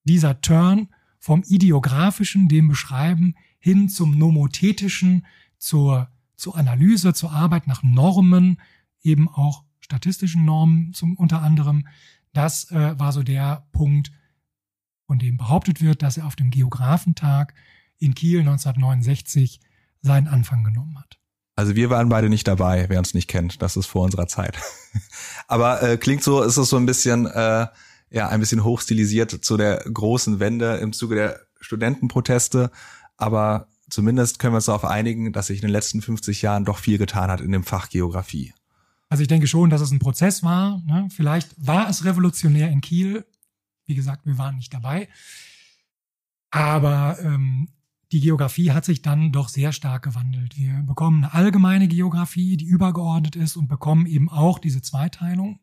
Dieser 0.04 0.41
Turn 0.41 0.89
vom 1.17 1.41
ideografischen, 1.47 2.49
dem 2.49 2.67
Beschreiben, 2.67 3.34
hin 3.60 3.88
zum 3.88 4.17
nomothetischen, 4.17 5.26
zur, 5.58 6.10
zur 6.36 6.58
Analyse, 6.58 7.13
zur 7.13 7.32
Arbeit 7.32 7.67
nach 7.67 7.82
Normen, 7.82 8.60
eben 9.04 9.30
auch 9.30 9.63
statistischen 9.80 10.43
Normen 10.43 10.93
zum 10.93 11.15
unter 11.15 11.41
anderem, 11.41 11.88
das 12.34 12.72
äh, 12.72 13.00
war 13.00 13.12
so 13.12 13.24
der 13.24 13.67
Punkt, 13.72 14.12
von 15.08 15.19
dem 15.19 15.38
behauptet 15.38 15.82
wird, 15.82 16.02
dass 16.02 16.17
er 16.17 16.26
auf 16.26 16.36
dem 16.36 16.50
Geographentag 16.50 17.54
in 18.00 18.15
Kiel 18.15 18.39
1969 18.39 19.60
seinen 20.02 20.28
Anfang 20.28 20.63
genommen 20.63 21.00
hat. 21.00 21.19
Also 21.56 21.76
wir 21.76 21.89
waren 21.89 22.10
beide 22.10 22.30
nicht 22.30 22.48
dabei, 22.48 22.86
wer 22.89 23.00
uns 23.00 23.13
nicht 23.13 23.28
kennt. 23.28 23.62
Das 23.62 23.78
ist 23.78 23.86
vor 23.86 24.04
unserer 24.04 24.28
Zeit. 24.28 24.58
Aber 25.48 25.84
äh, 25.84 25.98
klingt 25.98 26.24
so, 26.24 26.41
ist 26.41 26.58
es 26.58 26.69
so 26.69 26.78
ein 26.78 26.86
bisschen, 26.86 27.28
äh, 27.28 27.67
ja, 28.10 28.30
ein 28.30 28.39
bisschen 28.39 28.63
hochstilisiert 28.63 29.46
zu 29.46 29.56
der 29.58 29.84
großen 29.91 30.39
Wende 30.39 30.78
im 30.78 30.93
Zuge 30.93 31.15
der 31.15 31.39
Studentenproteste. 31.60 32.72
Aber 33.17 33.67
zumindest 33.89 34.39
können 34.39 34.54
wir 34.54 34.58
uns 34.58 34.65
darauf 34.65 34.86
einigen, 34.86 35.32
dass 35.32 35.48
sich 35.48 35.60
in 35.60 35.67
den 35.67 35.72
letzten 35.72 36.02
50 36.02 36.41
Jahren 36.41 36.65
doch 36.65 36.80
viel 36.80 36.98
getan 36.98 37.30
hat 37.30 37.39
in 37.39 37.52
dem 37.52 37.63
Fach 37.63 37.89
Geografie. 37.89 38.54
Also 39.13 39.21
ich 39.21 39.28
denke 39.28 39.45
schon, 39.45 39.69
dass 39.69 39.80
es 39.80 39.91
ein 39.91 39.99
Prozess 39.99 40.41
war. 40.41 40.82
Ne? 40.88 41.08
Vielleicht 41.12 41.54
war 41.63 41.88
es 41.88 42.04
revolutionär 42.04 42.71
in 42.71 42.82
Kiel. 42.82 43.28
Wie 43.86 43.93
gesagt, 43.93 44.26
wir 44.26 44.39
waren 44.39 44.56
nicht 44.56 44.73
dabei. 44.73 45.08
Aber 46.49 47.19
ähm, 47.21 47.69
die 48.12 48.21
Geografie 48.21 48.71
hat 48.71 48.86
sich 48.86 49.04
dann 49.04 49.32
doch 49.32 49.49
sehr 49.49 49.71
stark 49.71 50.02
gewandelt. 50.02 50.58
Wir 50.58 50.82
bekommen 50.88 51.26
eine 51.26 51.34
allgemeine 51.36 51.88
Geografie, 51.88 52.58
die 52.58 52.65
übergeordnet 52.65 53.36
ist 53.36 53.56
und 53.56 53.67
bekommen 53.67 54.08
eben 54.08 54.32
auch 54.32 54.58
diese 54.58 54.82
Zweiteilung 54.82 55.60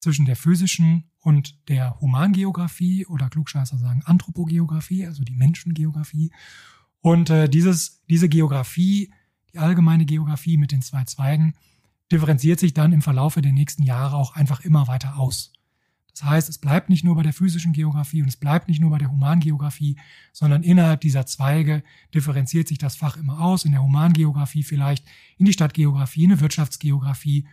zwischen 0.00 0.24
der 0.26 0.34
physischen 0.34 1.04
und 1.20 1.68
der 1.68 2.00
Humangeografie 2.00 3.06
oder 3.06 3.30
Klugscheißer 3.30 3.78
sagen 3.78 4.02
Anthropogeografie, 4.04 5.06
also 5.06 5.22
die 5.22 5.36
Menschengeografie. 5.36 6.32
Und 7.00 7.30
äh, 7.30 7.48
dieses, 7.48 8.02
diese 8.10 8.28
Geografie, 8.28 9.12
die 9.52 9.58
allgemeine 9.58 10.06
Geografie 10.06 10.56
mit 10.56 10.72
den 10.72 10.82
zwei 10.82 11.04
Zweigen, 11.04 11.54
differenziert 12.12 12.60
sich 12.60 12.74
dann 12.74 12.92
im 12.92 13.02
Verlaufe 13.02 13.42
der 13.42 13.52
nächsten 13.52 13.82
Jahre 13.82 14.16
auch 14.16 14.34
einfach 14.34 14.60
immer 14.60 14.86
weiter 14.88 15.18
aus. 15.18 15.52
Das 16.14 16.22
heißt, 16.22 16.48
es 16.48 16.58
bleibt 16.58 16.90
nicht 16.90 17.02
nur 17.02 17.16
bei 17.16 17.24
der 17.24 17.32
physischen 17.32 17.72
Geografie 17.72 18.22
und 18.22 18.28
es 18.28 18.36
bleibt 18.36 18.68
nicht 18.68 18.80
nur 18.80 18.90
bei 18.90 18.98
der 18.98 19.10
Humangeografie, 19.10 19.96
sondern 20.32 20.62
innerhalb 20.62 21.00
dieser 21.00 21.26
Zweige 21.26 21.82
differenziert 22.14 22.68
sich 22.68 22.78
das 22.78 22.94
Fach 22.94 23.16
immer 23.16 23.40
aus. 23.40 23.64
In 23.64 23.72
der 23.72 23.82
Humangeografie 23.82 24.62
vielleicht 24.62 25.04
in 25.38 25.46
die 25.46 25.52
Stadtgeografie, 25.52 26.26
eine 26.26 26.40
Wirtschaftsgeografie, 26.40 27.48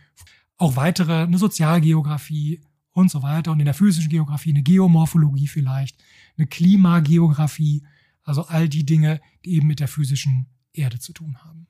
auch 0.58 0.76
weitere, 0.76 1.22
eine 1.22 1.38
Sozialgeografie 1.38 2.60
und 2.92 3.10
so 3.10 3.24
weiter. 3.24 3.50
Und 3.50 3.58
in 3.58 3.64
der 3.64 3.74
physischen 3.74 4.10
Geografie 4.10 4.50
eine 4.50 4.62
Geomorphologie 4.62 5.48
vielleicht, 5.48 6.00
eine 6.36 6.46
Klimageografie, 6.46 7.82
also 8.22 8.46
all 8.46 8.68
die 8.68 8.86
Dinge, 8.86 9.20
die 9.44 9.54
eben 9.54 9.66
mit 9.66 9.80
der 9.80 9.88
physischen 9.88 10.46
Erde 10.72 11.00
zu 11.00 11.12
tun 11.12 11.38
haben. 11.42 11.66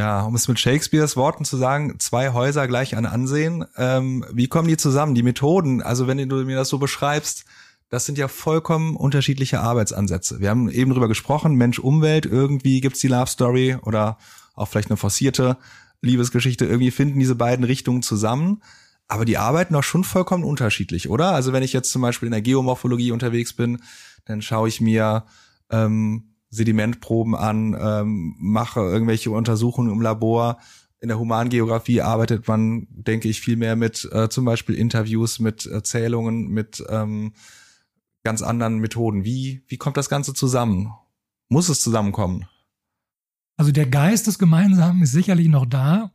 Ja, 0.00 0.22
um 0.22 0.34
es 0.34 0.48
mit 0.48 0.58
Shakespeares 0.58 1.14
Worten 1.14 1.44
zu 1.44 1.58
sagen, 1.58 1.96
zwei 1.98 2.32
Häuser 2.32 2.66
gleich 2.66 2.96
an 2.96 3.04
Ansehen. 3.04 3.66
Ähm, 3.76 4.24
wie 4.32 4.48
kommen 4.48 4.66
die 4.66 4.78
zusammen? 4.78 5.14
Die 5.14 5.22
Methoden, 5.22 5.82
also 5.82 6.06
wenn 6.06 6.26
du 6.26 6.36
mir 6.36 6.56
das 6.56 6.70
so 6.70 6.78
beschreibst, 6.78 7.44
das 7.90 8.06
sind 8.06 8.16
ja 8.16 8.26
vollkommen 8.26 8.96
unterschiedliche 8.96 9.60
Arbeitsansätze. 9.60 10.40
Wir 10.40 10.48
haben 10.48 10.70
eben 10.70 10.92
drüber 10.92 11.06
gesprochen, 11.06 11.54
Mensch, 11.54 11.78
Umwelt, 11.78 12.24
irgendwie 12.24 12.80
gibt's 12.80 13.00
die 13.00 13.08
Love 13.08 13.26
Story 13.26 13.76
oder 13.82 14.16
auch 14.54 14.68
vielleicht 14.68 14.88
eine 14.88 14.96
forcierte 14.96 15.58
Liebesgeschichte. 16.00 16.64
Irgendwie 16.64 16.92
finden 16.92 17.18
diese 17.18 17.34
beiden 17.34 17.66
Richtungen 17.66 18.00
zusammen. 18.00 18.62
Aber 19.06 19.26
die 19.26 19.36
arbeiten 19.36 19.74
auch 19.74 19.82
schon 19.82 20.04
vollkommen 20.04 20.44
unterschiedlich, 20.44 21.10
oder? 21.10 21.32
Also 21.32 21.52
wenn 21.52 21.62
ich 21.62 21.74
jetzt 21.74 21.92
zum 21.92 22.00
Beispiel 22.00 22.28
in 22.28 22.32
der 22.32 22.40
Geomorphologie 22.40 23.12
unterwegs 23.12 23.52
bin, 23.52 23.82
dann 24.24 24.40
schaue 24.40 24.68
ich 24.68 24.80
mir 24.80 25.26
ähm, 25.68 26.29
Sedimentproben 26.50 27.34
an, 27.34 27.76
ähm, 27.80 28.34
mache 28.38 28.80
irgendwelche 28.80 29.30
Untersuchungen 29.30 29.92
im 29.92 30.02
Labor. 30.02 30.58
In 31.00 31.08
der 31.08 31.18
Humangeografie 31.18 32.02
arbeitet 32.02 32.46
man, 32.46 32.86
denke 32.90 33.28
ich, 33.28 33.40
viel 33.40 33.56
mehr 33.56 33.76
mit 33.76 34.08
äh, 34.12 34.28
zum 34.28 34.44
Beispiel 34.44 34.74
Interviews, 34.74 35.38
mit 35.38 35.64
Erzählungen, 35.64 36.48
mit 36.48 36.84
ähm, 36.88 37.32
ganz 38.22 38.42
anderen 38.42 38.78
Methoden. 38.78 39.24
Wie, 39.24 39.62
wie 39.68 39.78
kommt 39.78 39.96
das 39.96 40.10
Ganze 40.10 40.34
zusammen? 40.34 40.92
Muss 41.48 41.68
es 41.68 41.80
zusammenkommen? 41.80 42.46
Also 43.56 43.72
der 43.72 43.86
Geist 43.86 44.26
des 44.26 44.38
Gemeinsamen 44.38 45.02
ist 45.02 45.12
sicherlich 45.12 45.48
noch 45.48 45.66
da, 45.66 46.12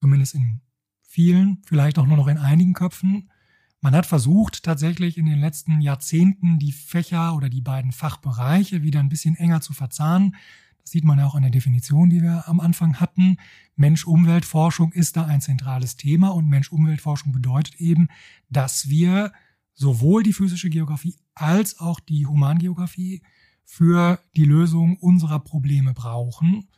zumindest 0.00 0.34
in 0.34 0.60
vielen, 1.02 1.62
vielleicht 1.66 1.98
auch 1.98 2.06
nur 2.06 2.16
noch 2.16 2.28
in 2.28 2.38
einigen 2.38 2.72
Köpfen. 2.72 3.30
Man 3.80 3.94
hat 3.94 4.06
versucht, 4.06 4.62
tatsächlich 4.62 5.18
in 5.18 5.26
den 5.26 5.38
letzten 5.38 5.80
Jahrzehnten 5.80 6.58
die 6.58 6.72
Fächer 6.72 7.34
oder 7.34 7.48
die 7.48 7.60
beiden 7.60 7.92
Fachbereiche 7.92 8.82
wieder 8.82 9.00
ein 9.00 9.08
bisschen 9.08 9.36
enger 9.36 9.60
zu 9.60 9.72
verzahnen. 9.74 10.34
Das 10.82 10.92
sieht 10.92 11.04
man 11.04 11.18
ja 11.18 11.26
auch 11.26 11.34
an 11.34 11.42
der 11.42 11.50
Definition, 11.50 12.10
die 12.10 12.22
wir 12.22 12.48
am 12.48 12.60
Anfang 12.60 13.00
hatten. 13.00 13.36
Mensch-Umwelt-Forschung 13.76 14.92
ist 14.92 15.16
da 15.16 15.26
ein 15.26 15.40
zentrales 15.40 15.96
Thema 15.96 16.28
und 16.28 16.48
Mensch-Umwelt-Forschung 16.48 17.32
bedeutet 17.32 17.80
eben, 17.80 18.08
dass 18.48 18.88
wir 18.88 19.32
sowohl 19.74 20.22
die 20.22 20.32
physische 20.32 20.70
Geografie 20.70 21.16
als 21.34 21.78
auch 21.78 22.00
die 22.00 22.26
Humangeografie 22.26 23.22
für 23.64 24.20
die 24.36 24.44
Lösung 24.44 24.96
unserer 24.96 25.40
Probleme 25.40 25.92
brauchen. 25.92 26.68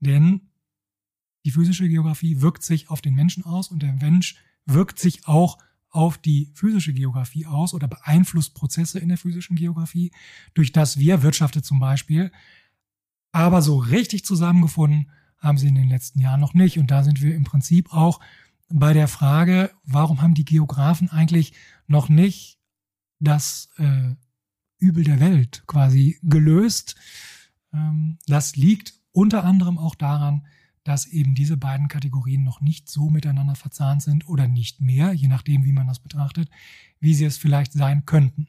Denn 0.00 0.48
die 1.44 1.50
physische 1.50 1.88
Geografie 1.88 2.40
wirkt 2.40 2.62
sich 2.64 2.90
auf 2.90 3.00
den 3.00 3.14
Menschen 3.14 3.44
aus 3.44 3.68
und 3.68 3.82
der 3.82 3.92
Mensch 3.92 4.36
wirkt 4.66 4.98
sich 4.98 5.26
auch 5.28 5.58
auf 5.98 6.16
die 6.16 6.48
physische 6.54 6.92
Geografie 6.92 7.44
aus 7.44 7.74
oder 7.74 7.88
beeinflusst 7.88 8.54
Prozesse 8.54 9.00
in 9.00 9.08
der 9.08 9.18
physischen 9.18 9.56
Geografie, 9.56 10.12
durch 10.54 10.70
das 10.70 10.96
wir 10.98 11.24
wirtschaftet 11.24 11.64
zum 11.64 11.80
Beispiel. 11.80 12.30
Aber 13.32 13.62
so 13.62 13.78
richtig 13.78 14.24
zusammengefunden 14.24 15.10
haben 15.38 15.58
sie 15.58 15.66
in 15.66 15.74
den 15.74 15.88
letzten 15.88 16.20
Jahren 16.20 16.38
noch 16.38 16.54
nicht. 16.54 16.78
Und 16.78 16.92
da 16.92 17.02
sind 17.02 17.20
wir 17.20 17.34
im 17.34 17.42
Prinzip 17.42 17.92
auch 17.92 18.20
bei 18.68 18.92
der 18.92 19.08
Frage, 19.08 19.72
warum 19.82 20.22
haben 20.22 20.34
die 20.34 20.44
Geografen 20.44 21.10
eigentlich 21.10 21.52
noch 21.88 22.08
nicht 22.08 22.60
das 23.18 23.68
äh, 23.78 24.14
Übel 24.78 25.02
der 25.02 25.18
Welt 25.18 25.64
quasi 25.66 26.20
gelöst? 26.22 26.94
Ähm, 27.72 28.18
das 28.28 28.54
liegt 28.54 28.94
unter 29.10 29.42
anderem 29.42 29.78
auch 29.78 29.96
daran, 29.96 30.46
dass 30.88 31.06
eben 31.06 31.34
diese 31.34 31.56
beiden 31.56 31.88
Kategorien 31.88 32.44
noch 32.44 32.60
nicht 32.62 32.88
so 32.88 33.10
miteinander 33.10 33.54
verzahnt 33.54 34.02
sind 34.02 34.26
oder 34.26 34.48
nicht 34.48 34.80
mehr, 34.80 35.12
je 35.12 35.28
nachdem, 35.28 35.64
wie 35.64 35.72
man 35.72 35.86
das 35.86 35.98
betrachtet, 35.98 36.48
wie 36.98 37.14
sie 37.14 37.26
es 37.26 37.36
vielleicht 37.36 37.74
sein 37.74 38.06
könnten. 38.06 38.48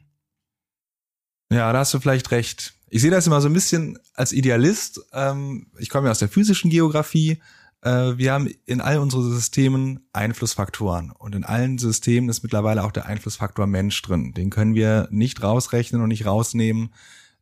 Ja, 1.52 1.72
da 1.72 1.80
hast 1.80 1.92
du 1.92 2.00
vielleicht 2.00 2.30
recht. 2.30 2.74
Ich 2.88 3.02
sehe 3.02 3.10
das 3.10 3.26
immer 3.26 3.40
so 3.40 3.48
ein 3.48 3.52
bisschen 3.52 3.98
als 4.14 4.32
Idealist. 4.32 5.00
Ähm, 5.12 5.66
ich 5.78 5.90
komme 5.90 6.06
ja 6.06 6.12
aus 6.12 6.18
der 6.18 6.28
physischen 6.28 6.70
Geografie. 6.70 7.42
Äh, 7.82 8.16
wir 8.16 8.32
haben 8.32 8.48
in 8.64 8.80
all 8.80 8.98
unseren 8.98 9.30
Systemen 9.30 10.00
Einflussfaktoren 10.12 11.10
und 11.10 11.34
in 11.34 11.44
allen 11.44 11.76
Systemen 11.76 12.30
ist 12.30 12.42
mittlerweile 12.42 12.84
auch 12.84 12.92
der 12.92 13.06
Einflussfaktor 13.06 13.66
Mensch 13.66 14.00
drin. 14.00 14.32
Den 14.32 14.48
können 14.48 14.74
wir 14.74 15.08
nicht 15.10 15.42
rausrechnen 15.42 16.00
und 16.00 16.08
nicht 16.08 16.24
rausnehmen. 16.24 16.94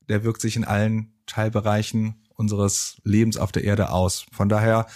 Der 0.08 0.24
wirkt 0.24 0.40
sich 0.40 0.56
in 0.56 0.64
allen 0.64 1.12
Teilbereichen 1.26 2.16
unseres 2.38 3.00
Lebens 3.04 3.36
auf 3.36 3.52
der 3.52 3.64
Erde 3.64 3.90
aus. 3.90 4.24
Von 4.32 4.48
daher 4.48 4.86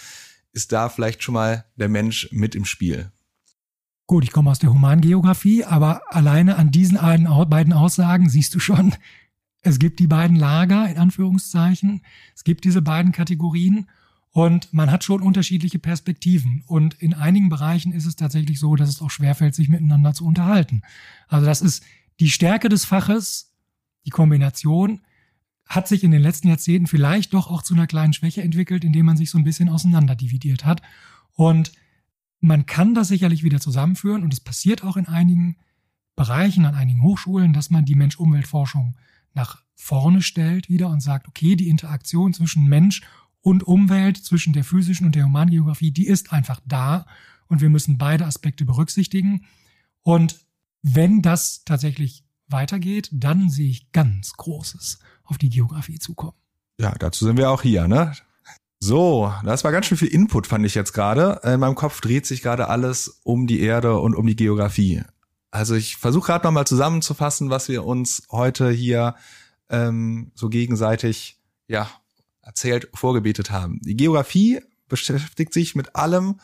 ist 0.53 0.71
da 0.71 0.89
vielleicht 0.89 1.23
schon 1.23 1.33
mal 1.33 1.65
der 1.75 1.89
Mensch 1.89 2.29
mit 2.31 2.55
im 2.55 2.65
Spiel. 2.65 3.11
Gut, 4.07 4.23
ich 4.23 4.31
komme 4.31 4.49
aus 4.49 4.59
der 4.59 4.71
Humangeografie, 4.71 5.63
aber 5.63 6.01
alleine 6.07 6.57
an 6.57 6.71
diesen 6.71 6.97
beiden 6.97 7.73
Aussagen 7.73 8.29
siehst 8.29 8.55
du 8.55 8.59
schon, 8.59 8.95
es 9.61 9.79
gibt 9.79 9.99
die 9.99 10.07
beiden 10.07 10.35
Lager 10.35 10.89
in 10.89 10.97
Anführungszeichen, 10.97 12.01
es 12.35 12.43
gibt 12.43 12.63
diese 12.65 12.81
beiden 12.81 13.11
Kategorien 13.11 13.89
und 14.31 14.73
man 14.73 14.91
hat 14.91 15.03
schon 15.03 15.21
unterschiedliche 15.21 15.79
Perspektiven. 15.79 16.63
Und 16.65 16.95
in 16.95 17.13
einigen 17.13 17.49
Bereichen 17.49 17.91
ist 17.91 18.05
es 18.05 18.15
tatsächlich 18.15 18.59
so, 18.59 18.75
dass 18.75 18.89
es 18.89 19.01
auch 19.01 19.11
schwerfällt, 19.11 19.53
sich 19.53 19.69
miteinander 19.69 20.13
zu 20.13 20.25
unterhalten. 20.25 20.81
Also 21.27 21.45
das 21.45 21.61
ist 21.61 21.83
die 22.19 22.29
Stärke 22.29 22.67
des 22.67 22.83
Faches, 22.83 23.53
die 24.05 24.09
Kombination 24.09 25.01
hat 25.65 25.87
sich 25.87 26.03
in 26.03 26.11
den 26.11 26.21
letzten 26.21 26.49
Jahrzehnten 26.49 26.87
vielleicht 26.87 27.33
doch 27.33 27.47
auch 27.47 27.61
zu 27.61 27.73
einer 27.73 27.87
kleinen 27.87 28.13
Schwäche 28.13 28.41
entwickelt, 28.41 28.83
indem 28.83 29.05
man 29.05 29.17
sich 29.17 29.29
so 29.29 29.37
ein 29.37 29.43
bisschen 29.43 29.69
auseinanderdividiert 29.69 30.65
hat. 30.65 30.81
Und 31.33 31.71
man 32.39 32.65
kann 32.65 32.93
das 32.93 33.07
sicherlich 33.07 33.43
wieder 33.43 33.59
zusammenführen 33.59 34.23
und 34.23 34.33
es 34.33 34.41
passiert 34.41 34.83
auch 34.83 34.97
in 34.97 35.07
einigen 35.07 35.57
Bereichen, 36.15 36.65
an 36.65 36.75
einigen 36.75 37.01
Hochschulen, 37.01 37.53
dass 37.53 37.69
man 37.69 37.85
die 37.85 37.95
Mensch-Umwelt-Forschung 37.95 38.95
nach 39.33 39.63
vorne 39.75 40.21
stellt 40.21 40.69
wieder 40.69 40.89
und 40.89 41.01
sagt, 41.01 41.27
okay, 41.27 41.55
die 41.55 41.69
Interaktion 41.69 42.33
zwischen 42.33 42.67
Mensch 42.67 43.01
und 43.41 43.63
Umwelt, 43.63 44.17
zwischen 44.17 44.53
der 44.53 44.63
physischen 44.63 45.05
und 45.05 45.15
der 45.15 45.25
Humangeografie, 45.25 45.91
die 45.91 46.07
ist 46.07 46.31
einfach 46.31 46.59
da 46.65 47.05
und 47.47 47.61
wir 47.61 47.69
müssen 47.69 47.97
beide 47.97 48.25
Aspekte 48.25 48.65
berücksichtigen. 48.65 49.45
Und 50.01 50.39
wenn 50.81 51.21
das 51.21 51.63
tatsächlich 51.65 52.23
weitergeht, 52.47 53.09
dann 53.11 53.49
sehe 53.49 53.69
ich 53.69 53.91
ganz 53.91 54.33
Großes 54.33 54.99
auf 55.23 55.37
die 55.37 55.49
Geografie 55.49 55.99
zukommen. 55.99 56.37
Ja, 56.79 56.93
dazu 56.97 57.25
sind 57.25 57.37
wir 57.37 57.49
auch 57.49 57.61
hier, 57.61 57.87
ne? 57.87 58.13
So, 58.79 59.33
das 59.45 59.63
war 59.63 59.71
ganz 59.71 59.85
schön 59.85 59.97
viel 59.97 60.09
Input, 60.09 60.45
fand 60.45 60.65
ich 60.65 60.75
jetzt 60.75 60.91
gerade. 60.91 61.39
In 61.43 61.61
meinem 61.61 61.75
Kopf 61.75 62.01
dreht 62.01 62.25
sich 62.25 62.41
gerade 62.41 62.67
alles 62.67 63.21
um 63.23 63.47
die 63.47 63.61
Erde 63.61 63.97
und 63.97 64.13
um 64.13 64.27
die 64.27 64.35
Geografie. 64.35 65.03
Also 65.51 65.75
ich 65.75 65.95
versuche 65.95 66.25
gerade 66.25 66.45
nochmal 66.45 66.67
zusammenzufassen, 66.67 67.49
was 67.49 67.69
wir 67.69 67.85
uns 67.85 68.23
heute 68.29 68.71
hier 68.71 69.15
ähm, 69.69 70.31
so 70.35 70.49
gegenseitig 70.49 71.39
ja 71.67 71.89
erzählt, 72.41 72.89
vorgebetet 72.93 73.51
haben. 73.51 73.79
Die 73.83 73.95
Geografie 73.95 74.59
beschäftigt 74.89 75.53
sich 75.53 75.75
mit 75.75 75.95
allem, 75.95 76.41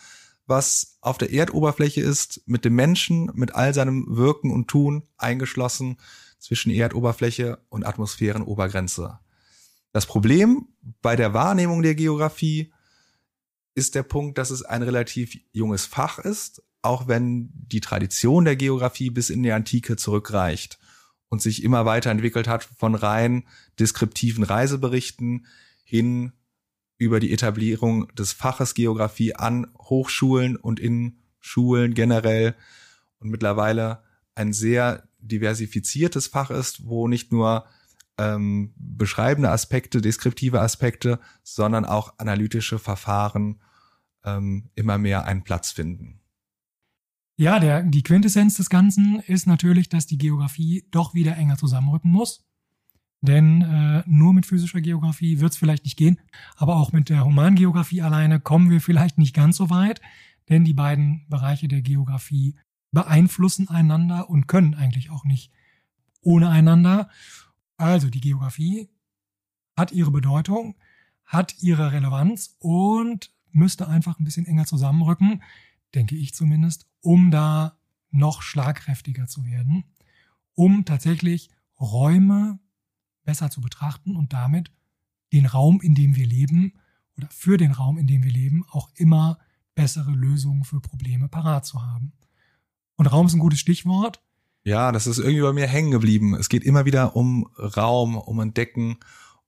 was 0.50 0.98
auf 1.02 1.18
der 1.18 1.32
Erdoberfläche 1.32 2.02
ist, 2.02 2.42
mit 2.46 2.66
dem 2.66 2.76
Menschen, 2.76 3.32
mit 3.36 3.56
all 3.56 3.74
seinem 3.74 4.06
Wirken 4.10 4.52
und 4.52 4.68
Tun 4.68 5.04
eingeschlossen 5.18 5.98
zwischen 6.40 6.72
Erdoberfläche 6.72 7.60
und 7.70 7.86
Atmosphärenobergrenze. 7.86 9.20
Das 9.92 10.06
Problem 10.06 10.68
bei 11.02 11.16
der 11.16 11.34
Wahrnehmung 11.34 11.82
der 11.82 11.96
Geografie 11.96 12.74
ist 13.76 13.96
der 13.96 14.04
Punkt, 14.04 14.38
dass 14.38 14.50
es 14.50 14.64
ein 14.64 14.84
relativ 14.84 15.38
junges 15.52 15.86
Fach 15.86 16.20
ist, 16.20 16.64
auch 16.82 17.08
wenn 17.08 17.50
die 17.54 17.82
Tradition 17.82 18.46
der 18.46 18.56
Geografie 18.56 19.10
bis 19.10 19.30
in 19.30 19.44
die 19.44 19.52
Antike 19.52 19.98
zurückreicht 19.98 20.80
und 21.30 21.42
sich 21.42 21.64
immer 21.64 21.86
weiterentwickelt 21.86 22.48
hat 22.48 22.64
von 22.64 22.96
rein 22.96 23.46
deskriptiven 23.78 24.44
Reiseberichten 24.44 25.46
hin 25.84 26.34
über 27.00 27.20
die 27.20 27.34
Etablierung 27.34 28.08
des 28.14 28.34
Faches 28.34 28.76
Geografie 28.76 29.34
an 29.34 29.66
Hochschulen 29.80 30.56
und 30.58 30.80
in 30.80 31.18
Schulen 31.40 31.94
generell 31.96 32.56
und 33.20 33.30
mittlerweile 33.30 34.04
ein 34.36 34.54
sehr 34.54 35.08
diversifiziertes 35.18 36.28
Fach 36.28 36.52
ist, 36.52 36.86
wo 36.86 37.08
nicht 37.08 37.32
nur 37.32 37.66
ähm, 38.18 38.74
beschreibende 38.76 39.50
Aspekte, 39.50 40.02
deskriptive 40.02 40.60
Aspekte, 40.60 41.20
sondern 41.42 41.86
auch 41.86 42.14
analytische 42.18 42.80
Verfahren 42.80 43.62
ähm, 44.26 44.70
immer 44.76 44.98
mehr 44.98 45.26
einen 45.26 45.44
Platz 45.44 45.72
finden. 45.72 46.20
Ja, 47.38 47.60
der, 47.60 47.84
die 47.84 48.04
Quintessenz 48.04 48.56
des 48.56 48.70
Ganzen 48.70 49.22
ist 49.22 49.48
natürlich, 49.48 49.88
dass 49.88 50.06
die 50.06 50.18
Geografie 50.18 50.86
doch 50.92 51.14
wieder 51.14 51.38
enger 51.38 51.58
zusammenrücken 51.58 52.12
muss. 52.12 52.49
Denn 53.22 53.62
äh, 53.62 54.04
nur 54.06 54.34
mit 54.34 54.46
physischer 54.46 54.82
Geografie 54.82 55.40
wird 55.40 55.52
es 55.52 55.58
vielleicht 55.58 55.84
nicht 55.84 55.98
gehen, 55.98 56.20
aber 56.56 56.78
auch 56.78 56.94
mit 56.94 57.10
der 57.10 57.26
Humangeografie 57.26 58.02
alleine 58.02 58.40
kommen 58.40 58.70
wir 58.70 58.80
vielleicht 58.80 59.18
nicht 59.18 59.36
ganz 59.36 59.58
so 59.58 59.70
weit, 59.70 60.00
denn 60.48 60.64
die 60.64 60.74
beiden 60.74 61.26
Bereiche 61.28 61.68
der 61.68 61.82
Geografie 61.82 62.56
beeinflussen 62.92 63.68
einander 63.68 64.30
und 64.30 64.48
können 64.48 64.74
eigentlich 64.74 65.10
auch 65.10 65.26
nicht 65.26 65.52
ohne 66.22 66.50
einander. 66.50 67.10
Also 67.78 68.10
die 68.10 68.22
Geografie 68.22 68.90
hat 69.78 69.92
ihre 69.92 70.12
Bedeutung, 70.12 70.76
hat 71.26 71.62
ihre 71.62 71.92
Relevanz 71.92 72.56
und 72.60 73.32
müsste 73.52 73.88
einfach 73.88 74.20
ein 74.20 74.24
bisschen 74.24 74.46
enger 74.46 74.66
zusammenrücken, 74.66 75.44
denke 75.94 76.16
ich 76.16 76.34
zumindest, 76.34 76.88
um 77.02 77.32
da 77.32 77.78
noch 78.12 78.42
schlagkräftiger 78.42 79.28
zu 79.28 79.46
werden, 79.46 79.84
um 80.56 80.86
tatsächlich 80.86 81.50
Räume 81.80 82.60
besser 83.24 83.50
zu 83.50 83.62
betrachten 83.62 84.16
und 84.16 84.34
damit 84.34 84.72
den 85.34 85.46
Raum, 85.46 85.82
in 85.82 85.96
dem 85.96 86.16
wir 86.16 86.26
leben 86.26 86.74
oder 87.18 87.28
für 87.32 87.58
den 87.58 87.72
Raum, 87.72 87.98
in 87.98 88.08
dem 88.08 88.24
wir 88.24 88.32
leben, 88.32 88.66
auch 88.70 88.90
immer 88.96 89.40
bessere 89.76 90.12
Lösungen 90.12 90.64
für 90.64 90.80
Probleme 90.80 91.28
parat 91.28 91.66
zu 91.66 91.82
haben. 91.82 92.14
Und 92.96 93.08
Raum 93.08 93.28
ist 93.28 93.34
ein 93.34 93.40
gutes 93.40 93.60
Stichwort. 93.60 94.22
Ja, 94.64 94.92
das 94.92 95.08
ist 95.08 95.20
irgendwie 95.20 95.42
bei 95.42 95.54
mir 95.54 95.68
hängen 95.68 95.92
geblieben. 95.92 96.36
Es 96.36 96.50
geht 96.50 96.64
immer 96.64 96.86
wieder 96.86 97.16
um 97.16 97.50
Raum, 97.58 98.18
um 98.18 98.40
Entdecken, 98.40 98.98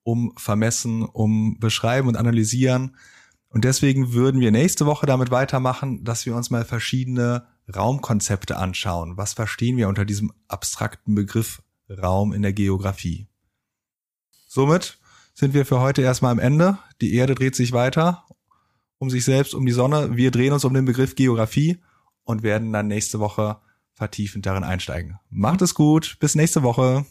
um 0.04 0.34
Vermessen, 0.38 1.04
um 1.04 1.60
Beschreiben 1.60 2.08
und 2.08 2.16
Analysieren. 2.16 2.96
Und 3.50 3.66
deswegen 3.66 4.14
würden 4.14 4.40
wir 4.40 4.52
nächste 4.52 4.86
Woche 4.86 5.06
damit 5.06 5.30
weitermachen, 5.30 6.06
dass 6.06 6.26
wir 6.26 6.36
uns 6.36 6.50
mal 6.50 6.64
verschiedene 6.64 7.46
Raumkonzepte 7.76 8.58
anschauen. 8.58 9.18
Was 9.18 9.34
verstehen 9.34 9.76
wir 9.76 9.90
unter 9.90 10.06
diesem 10.06 10.32
abstrakten 10.48 11.16
Begriff 11.16 11.62
Raum 11.90 12.32
in 12.32 12.42
der 12.42 12.54
Geografie? 12.54 13.28
Somit 14.54 14.98
sind 15.34 15.54
wir 15.54 15.66
für 15.66 15.80
heute 15.80 16.02
erstmal 16.02 16.34
am 16.34 16.38
Ende. 16.38 16.78
Die 17.00 17.14
Erde 17.14 17.36
dreht 17.36 17.56
sich 17.56 17.72
weiter 17.72 18.26
um 18.98 19.10
sich 19.10 19.24
selbst, 19.24 19.56
um 19.56 19.66
die 19.66 19.72
Sonne. 19.72 20.18
Wir 20.18 20.30
drehen 20.30 20.52
uns 20.52 20.66
um 20.66 20.74
den 20.74 20.84
Begriff 20.84 21.16
Geografie 21.16 21.82
und 22.26 22.44
werden 22.44 22.74
dann 22.74 22.88
nächste 22.88 23.22
Woche 23.22 23.62
vertiefend 23.94 24.46
darin 24.46 24.66
einsteigen. 24.66 25.20
Macht 25.30 25.62
es 25.62 25.74
gut. 25.74 26.18
Bis 26.20 26.36
nächste 26.36 26.64
Woche. 26.64 27.06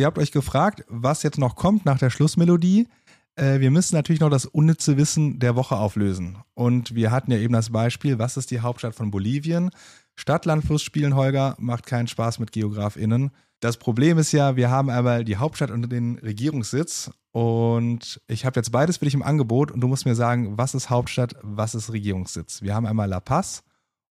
Ihr 0.00 0.06
habt 0.06 0.18
euch 0.18 0.32
gefragt, 0.32 0.84
was 0.88 1.22
jetzt 1.22 1.38
noch 1.38 1.54
kommt 1.56 1.84
nach 1.84 1.98
der 1.98 2.10
Schlussmelodie. 2.10 2.88
Äh, 3.36 3.60
wir 3.60 3.70
müssen 3.70 3.94
natürlich 3.94 4.20
noch 4.20 4.30
das 4.30 4.46
unnütze 4.46 4.96
Wissen 4.96 5.38
der 5.38 5.56
Woche 5.56 5.76
auflösen. 5.76 6.38
Und 6.54 6.94
wir 6.94 7.10
hatten 7.10 7.30
ja 7.30 7.38
eben 7.38 7.52
das 7.52 7.70
Beispiel, 7.70 8.18
was 8.18 8.36
ist 8.36 8.50
die 8.50 8.60
Hauptstadt 8.60 8.94
von 8.94 9.10
Bolivien? 9.10 9.70
Stadt, 10.16 10.44
Land, 10.46 10.64
Fluss 10.64 10.82
spielen, 10.82 11.14
Holger, 11.14 11.54
macht 11.58 11.86
keinen 11.86 12.08
Spaß 12.08 12.38
mit 12.38 12.52
GeografInnen. 12.52 13.30
Das 13.60 13.76
Problem 13.76 14.18
ist 14.18 14.32
ja, 14.32 14.56
wir 14.56 14.70
haben 14.70 14.88
einmal 14.88 15.24
die 15.24 15.36
Hauptstadt 15.36 15.70
und 15.70 15.90
den 15.90 16.18
Regierungssitz. 16.18 17.10
Und 17.32 18.20
ich 18.26 18.44
habe 18.44 18.58
jetzt 18.58 18.72
beides 18.72 18.96
für 18.96 19.04
dich 19.04 19.14
im 19.14 19.22
Angebot 19.22 19.70
und 19.70 19.80
du 19.80 19.88
musst 19.88 20.06
mir 20.06 20.14
sagen, 20.14 20.56
was 20.58 20.74
ist 20.74 20.90
Hauptstadt, 20.90 21.36
was 21.42 21.74
ist 21.74 21.92
Regierungssitz? 21.92 22.62
Wir 22.62 22.74
haben 22.74 22.86
einmal 22.86 23.08
La 23.08 23.20
Paz 23.20 23.62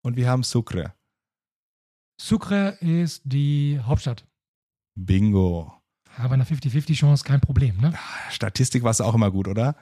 und 0.03 0.17
wir 0.17 0.29
haben 0.29 0.43
Sucre. 0.43 0.93
Sucre 2.19 2.77
ist 2.81 3.21
die 3.25 3.79
Hauptstadt. 3.81 4.25
Bingo. 4.95 5.76
Aber 6.17 6.33
eine 6.33 6.45
50-50-Chance 6.45 7.23
kein 7.23 7.41
Problem, 7.41 7.77
ne? 7.79 7.93
Statistik 8.31 8.83
war 8.83 8.91
es 8.91 9.01
auch 9.01 9.13
immer 9.13 9.29
gut, 9.29 9.47
oder? 9.47 9.75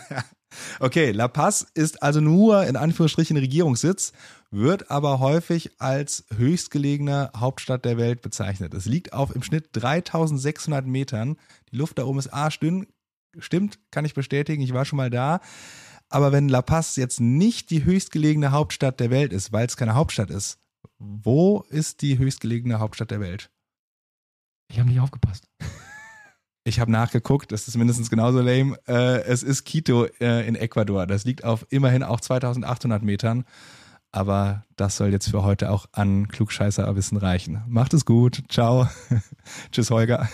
okay, 0.80 1.10
La 1.10 1.28
Paz 1.28 1.66
ist 1.74 2.02
also 2.02 2.20
nur 2.20 2.66
in 2.66 2.76
Anführungsstrichen 2.76 3.36
Regierungssitz, 3.36 4.12
wird 4.50 4.90
aber 4.90 5.20
häufig 5.20 5.72
als 5.78 6.24
höchstgelegene 6.34 7.32
Hauptstadt 7.36 7.84
der 7.84 7.98
Welt 7.98 8.22
bezeichnet. 8.22 8.72
Es 8.72 8.86
liegt 8.86 9.12
auf 9.12 9.34
im 9.34 9.42
Schnitt 9.42 9.68
3600 9.72 10.86
Metern. 10.86 11.36
Die 11.70 11.76
Luft 11.76 11.98
da 11.98 12.04
oben 12.04 12.18
ist 12.18 12.32
arschdünn. 12.32 12.86
Stimmt, 13.38 13.78
kann 13.90 14.06
ich 14.06 14.14
bestätigen. 14.14 14.62
Ich 14.62 14.72
war 14.72 14.86
schon 14.86 14.96
mal 14.96 15.10
da. 15.10 15.40
Aber 16.08 16.32
wenn 16.32 16.48
La 16.48 16.62
Paz 16.62 16.96
jetzt 16.96 17.20
nicht 17.20 17.68
die 17.70 17.84
höchstgelegene 17.84 18.52
Hauptstadt 18.52 19.00
der 19.00 19.10
Welt 19.10 19.34
ist, 19.34 19.52
weil 19.52 19.66
es 19.66 19.76
keine 19.76 19.94
Hauptstadt 19.94 20.30
ist, 20.30 20.58
wo 20.98 21.64
ist 21.68 22.00
die 22.00 22.16
höchstgelegene 22.16 22.78
Hauptstadt 22.78 23.10
der 23.10 23.20
Welt? 23.20 23.50
Ich 24.68 24.78
habe 24.78 24.88
nicht 24.88 25.00
aufgepasst. 25.00 25.48
Ich 26.64 26.80
habe 26.80 26.92
nachgeguckt, 26.92 27.50
das 27.50 27.66
ist 27.66 27.76
mindestens 27.78 28.10
genauso 28.10 28.40
lame. 28.40 28.76
Äh, 28.86 29.22
es 29.22 29.42
ist 29.42 29.64
Quito 29.64 30.04
äh, 30.20 30.46
in 30.46 30.54
Ecuador. 30.54 31.06
Das 31.06 31.24
liegt 31.24 31.42
auf 31.42 31.66
immerhin 31.70 32.02
auch 32.02 32.20
2800 32.20 33.02
Metern. 33.02 33.44
Aber 34.12 34.66
das 34.76 34.96
soll 34.96 35.10
jetzt 35.10 35.30
für 35.30 35.42
heute 35.42 35.70
auch 35.70 35.86
an 35.92 36.28
Klugscheißerwissen 36.28 37.16
reichen. 37.16 37.62
Macht 37.68 37.94
es 37.94 38.04
gut. 38.04 38.42
Ciao. 38.50 38.88
Tschüss, 39.72 39.90
Holger. 39.90 40.28